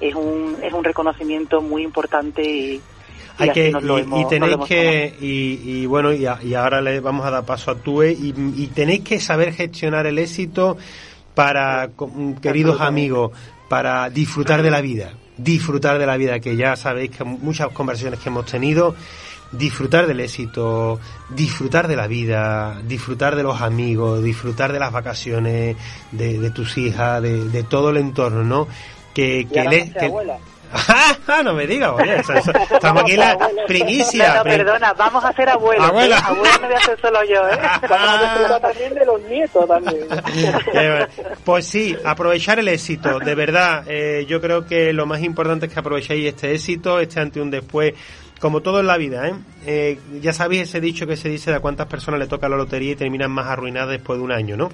es 0.00 0.14
un, 0.14 0.56
es 0.62 0.72
un 0.72 0.84
reconocimiento 0.84 1.60
muy 1.60 1.82
importante 1.82 2.42
y, 2.42 2.80
hay 3.40 3.50
que 3.50 3.68
y, 3.70 4.28
tenéis 4.28 4.56
que 4.66 5.14
y, 5.20 5.86
bueno 5.86 6.12
y, 6.12 6.26
ahora 6.26 6.80
le 6.80 7.00
vamos 7.00 7.26
a 7.26 7.30
dar 7.30 7.44
paso 7.44 7.70
a 7.70 7.74
Tue 7.76 8.12
y, 8.12 8.34
y 8.56 8.66
tenéis 8.68 9.00
que 9.00 9.20
saber 9.20 9.52
gestionar 9.52 10.06
el 10.06 10.18
éxito 10.18 10.76
para 11.34 11.90
queridos 12.40 12.80
amigos 12.80 13.32
para 13.68 14.10
disfrutar 14.10 14.62
de 14.62 14.70
la 14.70 14.80
vida 14.80 15.12
disfrutar 15.36 15.98
de 15.98 16.06
la 16.06 16.16
vida 16.16 16.40
que 16.40 16.56
ya 16.56 16.76
sabéis 16.76 17.10
que 17.10 17.24
muchas 17.24 17.68
conversaciones 17.68 18.20
que 18.20 18.28
hemos 18.28 18.46
tenido 18.46 18.94
disfrutar 19.52 20.06
del 20.06 20.20
éxito, 20.20 21.00
disfrutar 21.28 21.88
de 21.88 21.96
la 21.96 22.06
vida, 22.06 22.80
disfrutar 22.84 23.36
de 23.36 23.42
los 23.42 23.60
amigos, 23.60 24.22
disfrutar 24.22 24.72
de 24.72 24.78
las 24.78 24.92
vacaciones, 24.92 25.76
de, 26.12 26.50
tus 26.50 26.78
hijas, 26.78 27.20
de, 27.22 27.64
todo 27.68 27.90
el 27.90 27.96
entorno, 27.96 28.44
¿no? 28.44 28.68
Que, 29.12 29.48
que, 29.52 29.64
le, 29.64 29.90
que, 29.90 30.12
Ah, 30.72 31.40
no 31.44 31.54
me 31.54 31.66
digas, 31.66 31.90
oye, 31.92 32.16
estamos 32.16 33.02
aquí 33.02 33.12
en 33.12 33.20
la 33.20 33.38
primicia. 33.66 34.36
No, 34.36 34.42
perdona, 34.44 34.92
vamos 34.92 35.24
a 35.24 35.32
ser 35.32 35.48
abuelos. 35.48 35.88
Abuela. 35.88 36.16
¿eh? 36.16 36.22
Abuela 36.24 36.58
no 36.60 36.66
voy 36.66 36.76
a 36.76 36.80
ser 36.80 37.00
solo 37.00 37.20
yo, 37.24 37.48
¿eh? 37.48 37.58
también 38.60 38.94
de 38.94 39.06
los 39.06 39.20
nietos 39.22 39.66
también. 39.66 40.06
Eh, 40.74 41.06
pues 41.44 41.66
sí, 41.66 41.96
aprovechar 42.04 42.58
el 42.58 42.68
éxito, 42.68 43.18
de 43.18 43.34
verdad. 43.34 43.84
Eh, 43.86 44.26
yo 44.28 44.40
creo 44.40 44.66
que 44.66 44.92
lo 44.92 45.06
más 45.06 45.22
importante 45.22 45.66
es 45.66 45.72
que 45.72 45.80
aprovechéis 45.80 46.28
este 46.28 46.54
éxito, 46.54 47.00
este 47.00 47.20
ante 47.20 47.40
un 47.40 47.50
después 47.50 47.94
como 48.40 48.62
todo 48.62 48.80
en 48.80 48.86
la 48.86 48.96
vida, 48.96 49.28
¿eh? 49.28 49.34
¿eh? 49.66 49.98
ya 50.20 50.32
sabéis 50.32 50.62
ese 50.62 50.80
dicho 50.80 51.06
que 51.06 51.16
se 51.16 51.28
dice 51.28 51.50
de 51.50 51.58
a 51.58 51.60
cuántas 51.60 51.86
personas 51.86 52.18
le 52.18 52.26
toca 52.26 52.48
la 52.48 52.56
lotería 52.56 52.92
y 52.92 52.96
terminan 52.96 53.30
más 53.30 53.46
arruinadas 53.46 53.90
después 53.90 54.18
de 54.18 54.24
un 54.24 54.32
año, 54.32 54.56
¿no? 54.56 54.70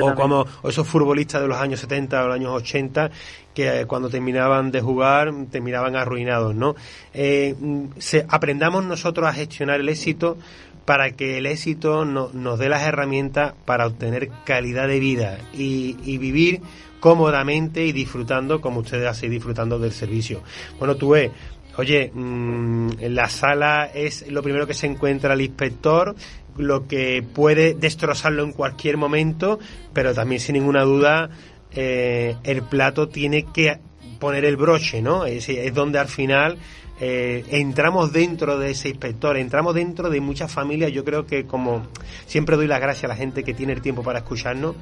O 0.00 0.14
como 0.14 0.46
esos 0.64 0.86
futbolistas 0.86 1.42
de 1.42 1.48
los 1.48 1.56
años 1.58 1.80
70 1.80 2.22
o 2.22 2.26
los 2.26 2.34
años 2.34 2.52
80 2.52 3.10
que 3.54 3.80
eh, 3.80 3.86
cuando 3.86 4.10
terminaban 4.10 4.70
de 4.70 4.80
jugar 4.80 5.32
terminaban 5.50 5.96
arruinados, 5.96 6.54
¿no? 6.54 6.76
Eh, 7.14 7.54
se, 7.98 8.26
aprendamos 8.28 8.84
nosotros 8.84 9.26
a 9.26 9.32
gestionar 9.32 9.80
el 9.80 9.88
éxito 9.88 10.36
para 10.84 11.10
que 11.12 11.38
el 11.38 11.46
éxito 11.46 12.04
nos 12.04 12.58
dé 12.58 12.68
las 12.68 12.82
herramientas 12.82 13.54
para 13.64 13.86
obtener 13.86 14.30
calidad 14.44 14.86
de 14.86 15.00
vida 15.00 15.38
y, 15.52 15.96
y 16.04 16.18
vivir 16.18 16.60
cómodamente 17.00 17.84
y 17.84 17.92
disfrutando 17.92 18.60
como 18.60 18.80
ustedes 18.80 19.08
así 19.08 19.28
disfrutando 19.28 19.78
del 19.78 19.92
servicio. 19.92 20.42
Bueno, 20.78 20.96
tú 20.96 21.10
ves, 21.10 21.30
oye, 21.76 22.10
mm, 22.12 22.90
en 23.00 23.14
la 23.14 23.28
sala 23.28 23.86
es 23.86 24.30
lo 24.30 24.42
primero 24.42 24.66
que 24.66 24.74
se 24.74 24.86
encuentra 24.86 25.34
el 25.34 25.40
inspector, 25.40 26.14
lo 26.58 26.86
que 26.86 27.22
puede 27.22 27.74
destrozarlo 27.74 28.42
en 28.42 28.52
cualquier 28.52 28.96
momento, 28.96 29.58
pero 29.92 30.14
también 30.14 30.40
sin 30.40 30.54
ninguna 30.54 30.82
duda 30.82 31.30
eh, 31.72 32.36
el 32.44 32.62
plato 32.62 33.08
tiene 33.08 33.44
que 33.52 33.78
poner 34.18 34.44
el 34.44 34.56
broche, 34.56 35.02
¿no? 35.02 35.26
Es, 35.26 35.48
es 35.48 35.74
donde 35.74 35.98
al 35.98 36.08
final 36.08 36.58
eh, 36.98 37.44
entramos 37.50 38.12
dentro 38.12 38.58
de 38.58 38.70
ese 38.70 38.88
inspector, 38.88 39.36
entramos 39.36 39.74
dentro 39.74 40.08
de 40.08 40.20
muchas 40.20 40.50
familias. 40.50 40.92
Yo 40.92 41.04
creo 41.04 41.26
que 41.26 41.44
como 41.44 41.86
siempre 42.26 42.56
doy 42.56 42.66
las 42.66 42.80
gracias 42.80 43.04
a 43.04 43.08
la 43.08 43.16
gente 43.16 43.44
que 43.44 43.52
tiene 43.52 43.74
el 43.74 43.82
tiempo 43.82 44.02
para 44.02 44.20
escucharnos, 44.20 44.76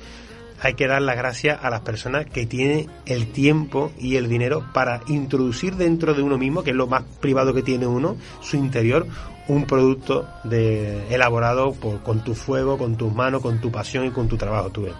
hay 0.60 0.74
que 0.74 0.86
dar 0.86 1.02
las 1.02 1.16
gracias 1.16 1.62
a 1.62 1.70
las 1.70 1.80
personas 1.80 2.26
que 2.26 2.46
tienen 2.46 2.90
el 3.06 3.30
tiempo 3.32 3.92
y 3.98 4.16
el 4.16 4.28
dinero 4.28 4.64
para 4.72 5.00
introducir 5.08 5.76
dentro 5.76 6.14
de 6.14 6.22
uno 6.22 6.38
mismo, 6.38 6.62
que 6.62 6.70
es 6.70 6.76
lo 6.76 6.86
más 6.86 7.04
privado 7.20 7.52
que 7.52 7.62
tiene 7.62 7.86
uno, 7.86 8.16
su 8.40 8.56
interior, 8.56 9.06
un 9.48 9.66
producto 9.66 10.26
de, 10.44 11.06
elaborado 11.14 11.72
por, 11.72 12.02
con 12.02 12.24
tu 12.24 12.34
fuego, 12.34 12.78
con 12.78 12.96
tus 12.96 13.12
manos, 13.12 13.42
con 13.42 13.60
tu 13.60 13.70
pasión 13.70 14.06
y 14.06 14.10
con 14.10 14.28
tu 14.28 14.36
trabajo. 14.36 14.70
Tú 14.70 14.82
ves. 14.82 14.94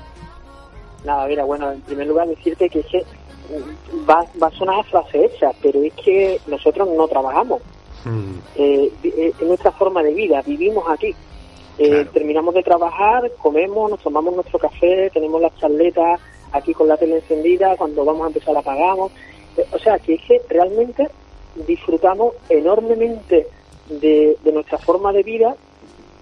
Nada, 1.04 1.26
mira, 1.26 1.44
bueno, 1.44 1.70
en 1.70 1.80
primer 1.82 2.06
lugar 2.06 2.28
decirte 2.28 2.68
que, 2.68 2.80
es 2.80 2.86
que 2.86 3.04
va, 4.08 4.24
va 4.42 4.48
a 4.48 4.50
sonar 4.52 4.80
a 4.80 4.84
frase 4.84 5.24
hecha, 5.24 5.50
pero 5.62 5.82
es 5.82 5.92
que 5.94 6.40
nosotros 6.46 6.88
no 6.96 7.06
trabajamos. 7.08 7.60
Hmm. 8.04 8.36
Eh, 8.56 8.90
eh, 9.02 9.32
es 9.38 9.46
nuestra 9.46 9.72
forma 9.72 10.02
de 10.02 10.12
vida, 10.12 10.42
vivimos 10.46 10.84
aquí. 10.88 11.14
Eh, 11.78 12.06
terminamos 12.12 12.54
de 12.54 12.62
trabajar, 12.62 13.30
comemos, 13.42 13.90
nos 13.90 14.00
tomamos 14.00 14.34
nuestro 14.34 14.58
café, 14.58 15.10
tenemos 15.12 15.40
las 15.40 15.56
charletas 15.58 16.20
aquí 16.52 16.72
con 16.72 16.86
la 16.86 16.96
tele 16.96 17.16
encendida, 17.16 17.76
cuando 17.76 18.04
vamos 18.04 18.24
a 18.24 18.28
empezar 18.28 18.56
apagamos. 18.56 19.10
o 19.72 19.78
sea, 19.78 19.98
que 19.98 20.14
es 20.14 20.22
que 20.22 20.40
realmente 20.48 21.08
disfrutamos 21.66 22.34
enormemente 22.48 23.46
de, 23.88 24.36
nuestra 24.52 24.78
forma 24.78 25.12
de 25.12 25.22
vida, 25.22 25.56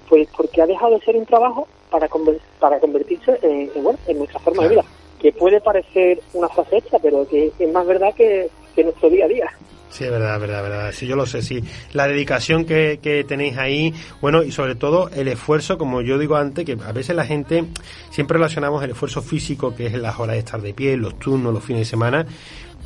pues 0.08 0.28
porque 0.36 0.62
ha 0.62 0.66
dejado 0.66 0.98
de 0.98 1.04
ser 1.04 1.16
un 1.16 1.26
trabajo 1.26 1.68
para, 1.90 2.08
para 2.58 2.80
convertirse 2.80 3.38
en, 3.42 3.70
bueno, 3.82 3.98
en 4.06 4.18
nuestra 4.18 4.40
forma 4.40 4.62
de 4.64 4.70
vida, 4.70 4.84
que 5.20 5.32
puede 5.32 5.60
parecer 5.60 6.20
una 6.32 6.48
frase 6.48 6.78
hecha, 6.78 6.98
pero 6.98 7.28
que 7.28 7.52
es 7.58 7.72
más 7.72 7.86
verdad 7.86 8.14
que, 8.14 8.48
que 8.74 8.84
nuestro 8.84 9.10
día 9.10 9.26
a 9.26 9.28
día. 9.28 9.52
Sí, 9.92 10.04
es 10.04 10.10
verdad, 10.10 10.40
verdad, 10.40 10.62
verdad. 10.62 10.92
Sí, 10.92 11.06
yo 11.06 11.16
lo 11.16 11.26
sé, 11.26 11.42
sí. 11.42 11.62
La 11.92 12.08
dedicación 12.08 12.64
que, 12.64 12.98
que, 13.02 13.24
tenéis 13.24 13.58
ahí, 13.58 13.92
bueno, 14.22 14.42
y 14.42 14.50
sobre 14.50 14.74
todo 14.74 15.10
el 15.14 15.28
esfuerzo, 15.28 15.76
como 15.76 16.00
yo 16.00 16.18
digo 16.18 16.36
antes, 16.36 16.64
que 16.64 16.78
a 16.82 16.92
veces 16.92 17.14
la 17.14 17.26
gente 17.26 17.64
siempre 18.10 18.38
relacionamos 18.38 18.82
el 18.82 18.90
esfuerzo 18.92 19.20
físico, 19.20 19.74
que 19.74 19.86
es 19.86 19.92
las 19.92 20.18
horas 20.18 20.34
de 20.34 20.38
estar 20.38 20.62
de 20.62 20.72
pie, 20.72 20.96
los 20.96 21.18
turnos, 21.18 21.52
los 21.52 21.62
fines 21.62 21.82
de 21.82 21.90
semana, 21.90 22.26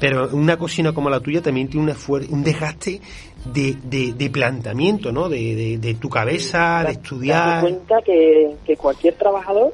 pero 0.00 0.28
una 0.32 0.58
cocina 0.58 0.92
como 0.92 1.08
la 1.08 1.20
tuya 1.20 1.40
también 1.40 1.68
tiene 1.68 1.92
un 1.92 2.26
un 2.30 2.42
desgaste 2.42 3.00
de, 3.44 3.76
de, 3.84 4.12
de 4.12 4.30
planteamiento, 4.30 5.12
¿no? 5.12 5.28
De, 5.28 5.78
de, 5.78 5.94
tu 5.94 6.08
cabeza, 6.08 6.82
de 6.84 6.92
estudiar. 6.92 7.62
Te 7.62 7.70
cuenta 7.70 8.02
que, 8.02 8.56
que 8.66 8.76
cualquier 8.76 9.14
trabajador 9.14 9.72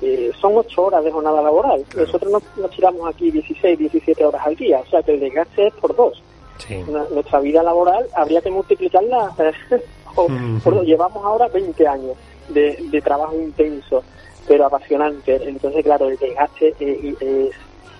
eh, 0.00 0.30
son 0.40 0.56
ocho 0.56 0.84
horas 0.84 1.02
de 1.02 1.10
jornada 1.10 1.42
laboral. 1.42 1.84
Nosotros 1.96 2.42
nos, 2.56 2.70
tiramos 2.70 3.08
aquí 3.08 3.30
16, 3.30 3.78
17 3.78 4.24
horas 4.24 4.42
al 4.46 4.54
día, 4.54 4.80
o 4.80 4.90
sea 4.90 5.02
que 5.02 5.14
el 5.14 5.20
desgaste 5.20 5.68
es 5.68 5.74
por 5.74 5.96
dos. 5.96 6.22
Nuestra 7.10 7.40
vida 7.40 7.62
laboral 7.62 8.06
habría 8.14 8.40
que 8.40 8.50
multiplicarla, 8.50 9.34
por, 10.14 10.84
llevamos 10.84 11.24
ahora 11.24 11.48
20 11.48 11.86
años 11.86 12.16
de, 12.48 12.76
de 12.90 13.00
trabajo 13.00 13.34
intenso, 13.34 14.02
pero 14.46 14.66
apasionante. 14.66 15.36
Entonces, 15.48 15.84
claro, 15.84 16.08
el 16.08 16.16
desgaste 16.16 16.74
eh, 16.80 17.14
es 17.20 17.54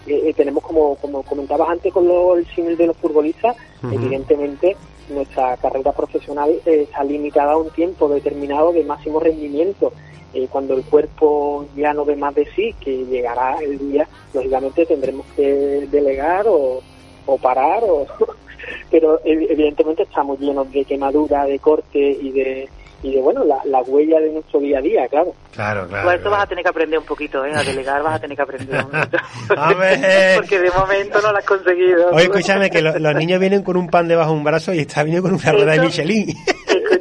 eh, 0.08 0.32
tenemos 0.34 0.64
como, 0.64 0.96
como 0.96 1.22
comentabas 1.22 1.68
antes 1.68 1.92
con 1.92 2.08
el 2.08 2.46
símil 2.54 2.76
de 2.76 2.86
los 2.86 2.96
futbolistas, 2.96 3.56
evidentemente 3.82 4.76
nuestra 5.10 5.56
carrera 5.58 5.92
profesional 5.92 6.50
eh, 6.64 6.82
está 6.82 7.04
limitada 7.04 7.52
a 7.52 7.56
un 7.56 7.70
tiempo 7.70 8.08
determinado 8.08 8.72
de 8.72 8.84
máximo 8.84 9.20
rendimiento. 9.20 9.92
Eh, 10.34 10.46
cuando 10.50 10.74
el 10.74 10.84
cuerpo 10.84 11.66
ya 11.74 11.94
no 11.94 12.04
ve 12.04 12.14
más 12.14 12.34
de 12.34 12.46
sí, 12.54 12.74
que 12.80 13.04
llegará 13.06 13.56
el 13.62 13.78
día, 13.78 14.06
lógicamente 14.34 14.84
tendremos 14.84 15.26
que 15.34 15.88
delegar 15.90 16.46
o, 16.48 16.82
o 17.28 17.36
parar, 17.38 17.82
o, 17.84 18.06
pero 18.90 19.20
evidentemente 19.24 20.02
estamos 20.02 20.40
llenos 20.40 20.70
de 20.72 20.84
quemadura, 20.84 21.44
de 21.44 21.58
corte 21.58 21.98
y 21.98 22.32
de 22.32 22.68
y 23.00 23.12
de 23.12 23.20
bueno 23.20 23.44
la, 23.44 23.60
la, 23.64 23.80
huella 23.82 24.18
de 24.18 24.32
nuestro 24.32 24.58
día 24.58 24.78
a 24.78 24.80
día, 24.80 25.06
claro. 25.06 25.32
Claro, 25.54 25.86
claro. 25.86 26.04
Pues 26.04 26.16
esto 26.16 26.30
vas 26.30 26.42
a 26.42 26.46
tener 26.46 26.64
que 26.64 26.70
aprender 26.70 26.98
un 26.98 27.04
poquito, 27.04 27.44
¿eh? 27.44 27.52
A 27.54 27.62
delegar 27.62 28.02
vas 28.02 28.16
a 28.16 28.18
tener 28.18 28.36
que 28.36 28.42
aprender 28.42 28.84
un 28.84 28.90
poquito. 28.90 29.18
Porque 30.36 30.58
de 30.58 30.70
momento 30.72 31.20
no 31.22 31.30
lo 31.30 31.38
has 31.38 31.44
conseguido. 31.44 32.10
Oye, 32.10 32.24
escúchame, 32.24 32.70
que 32.70 32.82
los 32.82 33.14
niños 33.14 33.38
vienen 33.38 33.62
con 33.62 33.76
un 33.76 33.88
pan 33.88 34.08
debajo 34.08 34.32
de 34.32 34.36
un 34.38 34.44
brazo 34.44 34.74
y 34.74 34.80
está 34.80 35.04
viniendo 35.04 35.28
con 35.28 35.38
una 35.38 35.52
rueda 35.52 35.72
de 35.72 35.80
Michelin. 35.80 36.34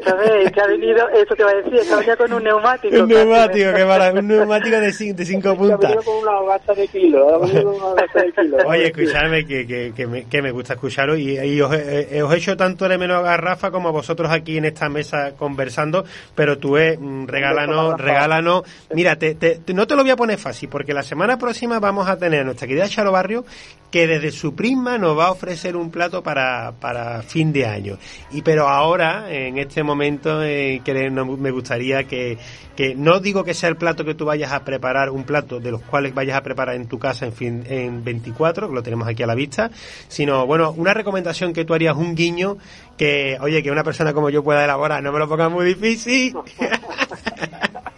Escúchame, 0.07 0.51
que 0.51 0.61
ha 0.61 0.67
venido, 0.67 1.09
eso 1.09 1.35
te 1.35 1.43
va 1.43 1.51
a 1.51 1.55
decir, 1.55 1.93
ha 1.93 1.95
venido 1.97 2.17
con 2.17 2.33
un 2.33 2.43
neumático. 2.43 2.95
Un 2.95 3.07
neumático, 3.07 3.73
qué 3.75 3.85
maravilla, 3.85 4.19
un 4.21 4.27
neumático 4.27 4.79
de, 4.79 4.93
cinco, 4.93 5.17
de 5.17 5.25
cinco 5.25 5.55
puntas. 5.55 5.95
con 6.03 6.15
una 6.17 6.57
de 6.75 6.87
kilo, 6.87 7.39
de 7.39 7.51
kilo. 7.51 8.57
Oye, 8.65 8.87
escúchame, 8.87 9.45
que, 9.45 9.67
que, 9.67 9.93
que, 9.95 10.07
me, 10.07 10.25
que 10.25 10.41
me 10.41 10.51
gusta 10.51 10.73
escucharos 10.73 11.17
y, 11.17 11.37
y 11.39 11.61
os, 11.61 11.73
eh, 11.73 12.21
os 12.23 12.33
he 12.33 12.37
hecho 12.37 12.55
tanto 12.55 12.87
de 12.87 12.97
menos 12.97 13.25
a 13.25 13.37
Rafa 13.37 13.71
como 13.71 13.89
a 13.89 13.91
vosotros 13.91 14.31
aquí 14.31 14.57
en 14.57 14.65
esta 14.65 14.89
mesa 14.89 15.33
conversando, 15.37 16.05
pero 16.35 16.57
tú, 16.57 16.77
eh, 16.77 16.97
mm, 16.97 17.27
regálanos, 17.27 17.99
regálanos. 17.99 18.63
Mira, 18.93 19.15
te, 19.17 19.35
te, 19.35 19.61
no 19.73 19.87
te 19.87 19.95
lo 19.95 20.03
voy 20.03 20.11
a 20.11 20.15
poner 20.15 20.37
fácil, 20.37 20.69
porque 20.69 20.93
la 20.93 21.03
semana 21.03 21.37
próxima 21.37 21.79
vamos 21.79 22.07
a 22.07 22.17
tener 22.17 22.45
nuestra 22.45 22.67
querida 22.67 22.87
Charo 22.87 23.11
Barrio, 23.11 23.45
que 23.91 24.07
desde 24.07 24.31
su 24.31 24.55
prisma 24.55 24.97
nos 24.97 25.17
va 25.17 25.27
a 25.27 25.31
ofrecer 25.31 25.75
un 25.75 25.91
plato 25.91 26.21
para, 26.21 26.73
para 26.79 27.21
fin 27.21 27.53
de 27.53 27.65
año. 27.65 27.97
Y 28.31 28.41
pero 28.41 28.67
ahora, 28.67 29.31
en 29.31 29.57
este 29.57 29.83
momento, 29.83 29.96
eh, 30.01 30.81
que 30.83 31.09
me 31.09 31.51
gustaría 31.51 32.03
que, 32.03 32.37
que 32.75 32.95
no 32.95 33.19
digo 33.19 33.43
que 33.43 33.53
sea 33.53 33.69
el 33.69 33.77
plato 33.77 34.05
que 34.05 34.15
tú 34.15 34.25
vayas 34.25 34.51
a 34.51 34.63
preparar, 34.63 35.09
un 35.09 35.23
plato 35.23 35.59
de 35.59 35.71
los 35.71 35.81
cuales 35.81 36.13
vayas 36.13 36.37
a 36.37 36.43
preparar 36.43 36.75
en 36.75 36.87
tu 36.87 36.99
casa 36.99 37.25
en, 37.25 37.33
fin, 37.33 37.63
en 37.67 38.03
24, 38.03 38.69
que 38.69 38.75
lo 38.75 38.83
tenemos 38.83 39.07
aquí 39.07 39.23
a 39.23 39.27
la 39.27 39.35
vista, 39.35 39.71
sino, 40.07 40.45
bueno, 40.45 40.73
una 40.77 40.93
recomendación 40.93 41.53
que 41.53 41.65
tú 41.65 41.73
harías, 41.73 41.95
un 41.95 42.15
guiño, 42.15 42.57
que, 42.97 43.37
oye, 43.41 43.63
que 43.63 43.71
una 43.71 43.83
persona 43.83 44.13
como 44.13 44.29
yo 44.29 44.43
pueda 44.43 44.63
elaborar, 44.63 45.01
no 45.03 45.11
me 45.11 45.19
lo 45.19 45.27
pongas 45.27 45.51
muy 45.51 45.65
difícil. 45.65 46.35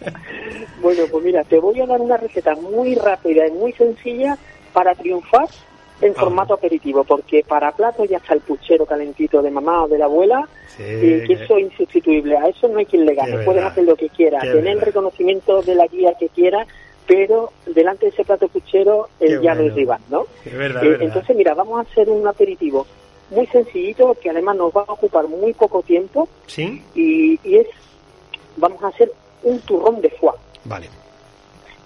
bueno, 0.82 1.02
pues 1.10 1.24
mira, 1.24 1.44
te 1.44 1.58
voy 1.58 1.80
a 1.80 1.86
dar 1.86 2.00
una 2.00 2.16
receta 2.16 2.54
muy 2.56 2.94
rápida 2.94 3.46
y 3.46 3.52
muy 3.52 3.72
sencilla 3.72 4.36
para 4.72 4.94
triunfar 4.94 5.48
en 6.00 6.12
ah. 6.16 6.20
formato 6.20 6.54
aperitivo, 6.54 7.04
porque 7.04 7.44
para 7.46 7.72
plato 7.72 8.04
ya 8.04 8.18
está 8.18 8.34
el 8.34 8.40
puchero 8.40 8.86
calentito 8.86 9.42
de 9.42 9.50
mamá 9.50 9.84
o 9.84 9.88
de 9.88 9.98
la 9.98 10.06
abuela, 10.06 10.48
y 10.78 11.26
que 11.26 11.32
eso 11.34 11.56
es 11.58 11.64
insustituible, 11.64 12.36
a 12.36 12.48
eso 12.48 12.68
no 12.68 12.78
hay 12.78 12.86
quien 12.86 13.04
le 13.04 13.14
gane, 13.14 13.38
puedes 13.44 13.62
hacer 13.64 13.84
lo 13.84 13.96
que 13.96 14.08
quieras, 14.08 14.42
tener 14.42 14.68
el 14.68 14.80
reconocimiento 14.80 15.60
de 15.62 15.74
la 15.74 15.86
guía 15.86 16.14
que 16.18 16.28
quieras, 16.30 16.66
pero 17.06 17.50
delante 17.66 18.06
de 18.06 18.12
ese 18.12 18.24
plato 18.24 18.48
puchero 18.48 19.08
el 19.18 19.40
ya 19.42 19.54
no 19.54 19.62
es 19.64 19.74
rival, 19.74 20.00
¿no? 20.08 20.26
Verdad, 20.44 20.82
Eh, 20.84 20.88
verdad. 20.88 21.02
entonces, 21.02 21.36
mira, 21.36 21.54
vamos 21.54 21.78
a 21.78 21.90
hacer 21.90 22.08
un 22.08 22.26
aperitivo 22.26 22.86
muy 23.30 23.46
sencillito 23.48 24.16
que 24.20 24.30
además 24.30 24.56
nos 24.56 24.72
va 24.72 24.84
a 24.86 24.92
ocupar 24.92 25.26
muy 25.28 25.52
poco 25.52 25.82
tiempo 25.82 26.28
¿Sí? 26.46 26.82
y, 26.94 27.38
y 27.44 27.56
es, 27.56 27.66
vamos 28.56 28.82
a 28.84 28.88
hacer 28.88 29.10
un 29.42 29.58
turrón 29.60 30.00
de 30.00 30.10
foie. 30.10 30.32
Vale. 30.64 30.88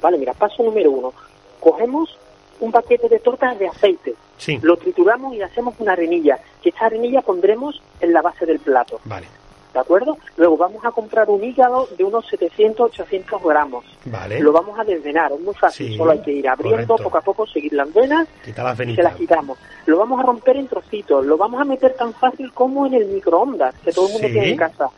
Vale, 0.03 0.19
mira, 0.19 0.35
paso 0.35 0.63
número 0.63 0.91
uno. 0.91 1.13
Cogemos 1.61 2.17
un 2.61 2.73
paquete 2.73 3.09
de 3.09 3.19
tortas 3.19 3.59
de 3.59 3.69
aceite, 3.69 4.15
Sí. 4.39 4.59
lo 4.63 4.77
trituramos 4.77 5.35
y 5.35 5.43
hacemos 5.43 5.75
una 5.79 5.93
arenilla, 5.93 6.39
que 6.63 6.69
esta 6.71 6.87
arenilla 6.87 7.21
pondremos 7.23 7.81
en 8.01 8.13
la 8.13 8.23
base 8.23 8.47
del 8.47 8.59
plato, 8.59 9.01
Vale. 9.05 9.27
¿de 9.73 9.81
acuerdo? 9.81 10.17
Luego 10.37 10.57
vamos 10.57 10.85
a 10.85 10.91
comprar 10.93 11.29
un 11.29 11.43
hígado 11.43 11.89
de 11.97 12.05
unos 12.05 12.25
700-800 12.33 13.43
gramos. 13.43 13.85
Vale. 14.05 14.39
Lo 14.41 14.53
vamos 14.53 14.79
a 14.79 14.85
desvenar, 14.85 15.33
es 15.33 15.41
muy 15.41 15.55
fácil, 15.55 15.89
Sí, 15.89 15.97
solo 15.97 16.13
hay 16.13 16.21
que 16.23 16.33
ir 16.33 16.49
abriendo 16.49 16.87
correcto. 16.87 17.05
poco 17.05 17.19
a 17.19 17.21
poco, 17.23 17.47
seguir 17.47 17.73
las 17.73 17.93
venas 17.93 18.29
Quita 18.45 18.63
las 18.63 18.79
y 18.81 18.95
se 18.95 19.03
las 19.03 19.17
quitamos. 19.17 19.59
Lo 19.87 19.99
vamos 19.99 20.21
a 20.21 20.23
romper 20.23 20.57
en 20.57 20.69
trocitos, 20.69 21.25
lo 21.27 21.37
vamos 21.37 21.61
a 21.61 21.65
meter 21.65 21.95
tan 21.95 22.13
fácil 22.15 22.53
como 22.53 22.87
en 22.87 22.95
el 22.95 23.07
microondas, 23.07 23.75
que 23.85 23.93
todo 23.93 24.07
el 24.07 24.13
mundo 24.13 24.29
Sí. 24.29 24.33
tiene 24.33 24.51
en 24.51 24.57
casa. 24.57 24.89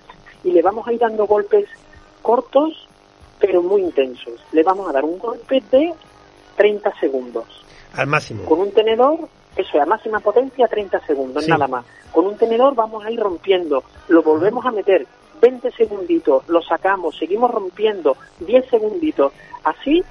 Y 0.45 0.51
le 0.51 0.63
vamos 0.63 0.87
a 0.87 0.93
ir 0.93 1.01
dando 1.01 1.27
golpes 1.27 1.67
cortos, 2.23 2.87
pero 3.39 3.63
muy 3.63 3.83
intensos. 3.83 4.35
Le 4.53 4.63
vamos 4.63 4.89
a 4.89 4.93
dar 4.93 5.05
un 5.05 5.19
golpe 5.19 5.63
de 5.71 5.93
30 6.57 6.93
segundos. 7.01 7.45
Al 7.95 8.07
máximo. 8.07 8.45
Con 8.45 8.61
un 8.61 8.73
tenedor, 8.73 9.21
eso 9.57 9.77
es, 9.77 9.83
a 9.83 9.87
máxima 9.87 10.21
potencia, 10.21 10.67
30 10.69 11.01
segundos, 11.07 11.45
Sí. 11.45 11.51
nada 11.51 11.67
más. 11.67 11.85
Con 12.13 12.27
un 12.27 12.37
tenedor 12.37 12.75
vamos 12.75 13.05
a 13.05 13.11
ir 13.11 13.21
rompiendo, 13.21 13.83
lo 14.09 14.23
volvemos 14.23 14.65
a 14.67 14.71
meter 14.71 15.07
20 15.41 15.71
segunditos, 15.73 16.49
lo 16.49 16.63
sacamos, 16.63 17.17
seguimos 17.17 17.51
rompiendo 17.51 18.17
10 18.41 18.69
segunditos. 18.69 19.33
Así, 19.65 20.03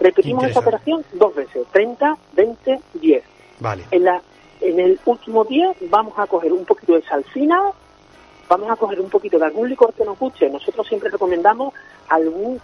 repetimos 0.00 0.44
esa 0.44 0.58
Interesante. 0.58 0.58
operación 0.58 1.04
dos 1.18 1.34
veces, 1.34 1.66
30, 1.72 2.16
20, 2.32 2.80
10. 2.94 3.24
Vale. 3.60 3.84
En, 3.90 4.04
la, 4.04 4.20
en 4.60 4.80
el 4.80 4.98
último 5.04 5.44
día 5.44 5.72
vamos 5.90 6.14
a 6.18 6.26
coger 6.26 6.52
un 6.52 6.64
poquito 6.64 6.94
de 6.94 7.02
salsina, 7.02 7.60
vamos 8.48 8.70
a 8.70 8.76
coger 8.76 9.00
un 9.00 9.08
poquito 9.10 9.38
de 9.38 9.46
algún 9.46 9.68
licor 9.68 9.92
que 9.94 10.04
nos 10.04 10.18
guste. 10.18 10.48
Nosotros 10.50 10.86
siempre 10.86 11.10
recomendamos 11.10 11.72
algún 12.08 12.60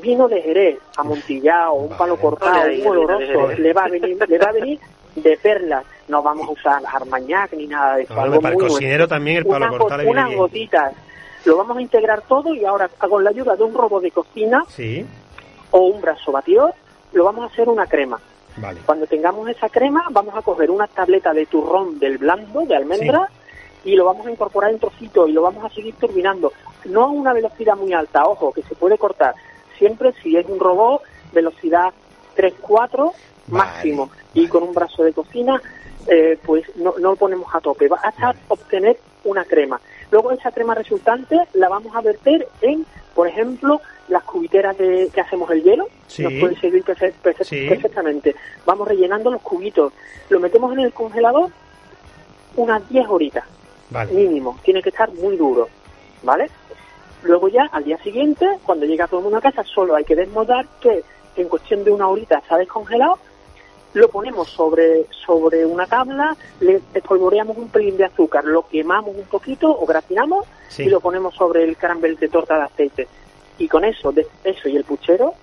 vino 0.00 0.28
de 0.28 0.40
Jerez, 0.42 0.78
amontillado, 0.96 1.74
un 1.74 1.96
palo 1.96 2.16
cortado, 2.16 2.68
un 2.80 2.86
oloroso. 2.86 3.52
Le 3.58 3.72
va 3.72 3.84
a 3.84 3.88
venir, 3.88 4.16
le 4.28 4.38
va 4.38 4.46
a 4.48 4.52
venir 4.52 4.78
de 5.16 5.36
perlas. 5.36 5.84
No 6.08 6.22
vamos 6.22 6.48
a 6.48 6.52
usar 6.52 6.82
armañac 6.86 7.52
ni 7.52 7.66
nada 7.66 7.96
de 7.96 8.02
eso. 8.04 8.14
No, 8.14 8.20
algo 8.22 8.40
para 8.40 8.54
el 8.54 8.60
muy 8.60 8.68
cocinero 8.68 8.98
nuestro. 8.98 9.16
también 9.16 9.36
el 9.38 9.46
palo 9.46 9.66
Unas 9.66 9.78
cortado 9.78 10.08
Unas 10.10 10.26
bien. 10.28 10.38
gotitas. 10.38 10.92
Lo 11.44 11.56
vamos 11.56 11.76
a 11.76 11.80
integrar 11.82 12.22
todo 12.22 12.54
y 12.54 12.64
ahora 12.64 12.88
con 12.88 13.24
la 13.24 13.30
ayuda 13.30 13.56
de 13.56 13.64
un 13.64 13.74
robo 13.74 14.00
de 14.00 14.10
cocina 14.10 14.64
Sí. 14.68 15.04
o 15.72 15.80
un 15.86 16.00
brazo 16.00 16.30
batidor, 16.32 16.72
lo 17.12 17.24
vamos 17.24 17.44
a 17.44 17.52
hacer 17.52 17.68
una 17.68 17.86
crema. 17.86 18.20
Vale. 18.58 18.80
Cuando 18.86 19.06
tengamos 19.06 19.48
esa 19.48 19.68
crema, 19.68 20.04
vamos 20.10 20.34
a 20.36 20.42
coger 20.42 20.70
una 20.70 20.86
tableta 20.86 21.32
de 21.32 21.46
turrón 21.46 21.98
del 21.98 22.18
blando, 22.18 22.60
de 22.60 22.76
almendra, 22.76 23.28
y 23.84 23.96
lo 23.96 24.04
vamos 24.04 24.26
a 24.26 24.30
incorporar 24.30 24.70
en 24.70 24.78
trocitos 24.78 25.28
y 25.28 25.32
lo 25.32 25.42
vamos 25.42 25.64
a 25.64 25.74
seguir 25.74 25.94
turbinando. 25.96 26.52
No 26.84 27.04
a 27.04 27.08
una 27.08 27.32
velocidad 27.32 27.76
muy 27.76 27.92
alta, 27.92 28.24
ojo, 28.26 28.52
que 28.52 28.62
se 28.62 28.74
puede 28.74 28.98
cortar. 28.98 29.34
Siempre 29.82 30.12
si 30.22 30.36
es 30.36 30.46
un 30.46 30.60
robot, 30.60 31.02
velocidad 31.32 31.92
3-4 32.36 32.52
Vale, 33.00 33.12
máximo. 33.48 34.06
vale. 34.06 34.22
Y 34.34 34.46
con 34.46 34.62
un 34.62 34.72
brazo 34.72 35.02
de 35.02 35.12
cocina, 35.12 35.60
eh, 36.06 36.38
pues 36.46 36.64
no, 36.76 36.94
no 37.00 37.10
lo 37.10 37.16
ponemos 37.16 37.52
a 37.52 37.60
tope, 37.60 37.88
va 37.88 37.96
hasta 37.96 38.26
Vale. 38.26 38.38
obtener 38.46 38.96
una 39.24 39.44
crema. 39.44 39.80
Luego 40.12 40.30
esa 40.30 40.52
crema 40.52 40.76
resultante 40.76 41.36
la 41.54 41.68
vamos 41.68 41.96
a 41.96 42.00
verter 42.00 42.46
en, 42.60 42.86
por 43.12 43.26
ejemplo, 43.26 43.80
las 44.06 44.22
cubiteras 44.22 44.78
de, 44.78 45.10
que 45.12 45.20
hacemos 45.20 45.50
el 45.50 45.64
hielo. 45.64 45.88
Sí. 46.06 46.22
Nos 46.22 46.32
puede 46.34 46.60
servir 46.60 46.84
Sí. 47.42 47.66
perfectamente. 47.68 48.36
Vamos 48.64 48.86
rellenando 48.86 49.32
los 49.32 49.42
cubitos. 49.42 49.92
Lo 50.28 50.38
metemos 50.38 50.72
en 50.74 50.78
el 50.80 50.92
congelador 50.92 51.50
unas 52.54 52.88
10 52.88 53.08
horitas 53.08 53.44
mínimo. 54.12 54.56
Tiene 54.62 54.80
que 54.80 54.90
estar 54.90 55.12
muy 55.12 55.36
duro. 55.36 55.68
¿Vale? 56.22 56.48
Luego 57.22 57.48
ya, 57.48 57.68
al 57.72 57.84
día 57.84 57.98
siguiente, 58.02 58.46
cuando 58.64 58.86
llega 58.86 59.06
todo 59.06 59.18
el 59.20 59.24
mundo 59.24 59.38
a 59.38 59.42
casa, 59.42 59.62
solo 59.64 59.94
hay 59.94 60.04
que 60.04 60.16
desmoldar 60.16 60.66
que 60.80 61.02
en 61.36 61.48
cuestión 61.48 61.84
de 61.84 61.90
una 61.90 62.08
horita 62.08 62.38
está 62.38 62.58
descongelado, 62.58 63.18
lo 63.94 64.08
ponemos 64.08 64.48
sobre, 64.50 65.06
sobre 65.10 65.66
una 65.66 65.86
tabla, 65.86 66.36
le 66.60 66.80
espolvoreamos 66.94 67.56
un 67.58 67.68
pelín 67.68 67.96
de 67.96 68.04
azúcar, 68.06 68.44
lo 68.44 68.66
quemamos 68.66 69.14
un 69.14 69.24
poquito 69.24 69.70
o 69.70 69.84
gratinamos 69.86 70.46
Sí. 70.68 70.84
y 70.84 70.86
lo 70.88 71.00
ponemos 71.00 71.34
sobre 71.34 71.64
el 71.64 71.76
caramel 71.76 72.16
de 72.16 72.28
torta 72.28 72.56
de 72.56 72.62
aceite. 72.62 73.08
Y 73.58 73.68
con 73.68 73.84
eso, 73.84 74.10
de, 74.10 74.26
eso 74.44 74.68
y 74.68 74.76
el 74.76 74.84
puchero, 74.84 75.34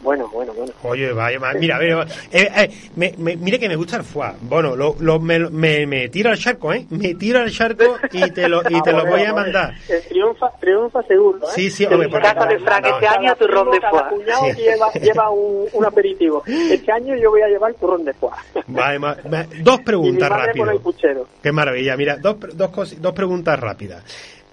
bueno, 0.00 0.28
bueno, 0.32 0.52
bueno. 0.52 0.72
Oye, 0.82 1.12
vaya, 1.12 1.38
mira, 1.58 1.78
mira, 1.78 2.06
eh, 2.30 2.48
eh, 2.56 2.70
me, 2.96 3.14
me- 3.16 3.36
mire 3.36 3.58
que 3.58 3.68
me 3.68 3.76
gusta 3.76 3.96
el 3.96 4.02
foie. 4.04 4.32
Bueno, 4.42 4.76
lo, 4.76 4.94
lo- 5.00 5.18
me, 5.18 5.38
me, 5.38 5.86
me 5.86 6.08
tiro 6.10 6.30
al 6.30 6.38
charco, 6.38 6.72
¿eh? 6.74 6.84
Me 6.90 7.14
tiro 7.14 7.40
al 7.40 7.50
charco 7.50 7.96
y 8.12 8.30
te 8.32 8.48
lo, 8.48 8.60
y 8.68 8.80
te 8.82 8.92
lo 8.92 9.06
voy 9.06 9.22
a 9.22 9.32
mandar. 9.32 9.74
eh, 9.88 10.02
Triunfa, 10.08 10.50
triunfa 10.60 11.02
seguro, 11.04 11.38
¿eh? 11.48 11.52
Sí, 11.54 11.70
sí, 11.70 11.84
hombre, 11.86 12.08
en 12.08 12.20
casa 12.20 12.44
de 12.46 12.58
Frank 12.58 12.84
este 12.86 13.06
año 13.06 13.34
turrón 13.36 13.70
de 13.70 13.80
foie. 13.80 14.02
cuñado 14.10 14.44
Sí. 14.54 14.60
lleva, 14.62 14.92
lleva 14.92 15.30
un, 15.30 15.66
un 15.72 15.84
aperitivo. 15.86 16.42
Este 16.46 16.92
año 16.92 17.14
yo 17.16 17.30
voy 17.30 17.40
a 17.42 17.48
llevar 17.48 17.72
turrón 17.74 18.04
de 18.04 18.12
foie. 18.12 18.32
Vale, 18.66 18.98
ma- 18.98 19.16
ma- 19.30 19.46
dos 19.62 19.80
preguntas 19.80 20.28
rápidas. 20.28 20.76
Qué 21.42 21.50
maravilla. 21.52 21.96
Mira, 21.96 22.16
dos, 22.18 22.36
dos, 22.54 22.70
cos- 22.70 22.96
dos 22.98 23.12
preguntas 23.14 23.58
rápidas. 23.58 24.04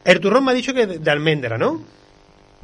El 0.05 0.19
turrón 0.19 0.45
me 0.45 0.51
ha 0.51 0.53
dicho 0.53 0.73
que 0.73 0.87
de, 0.87 0.99
de 0.99 1.11
almendra, 1.11 1.57
¿no? 1.57 1.81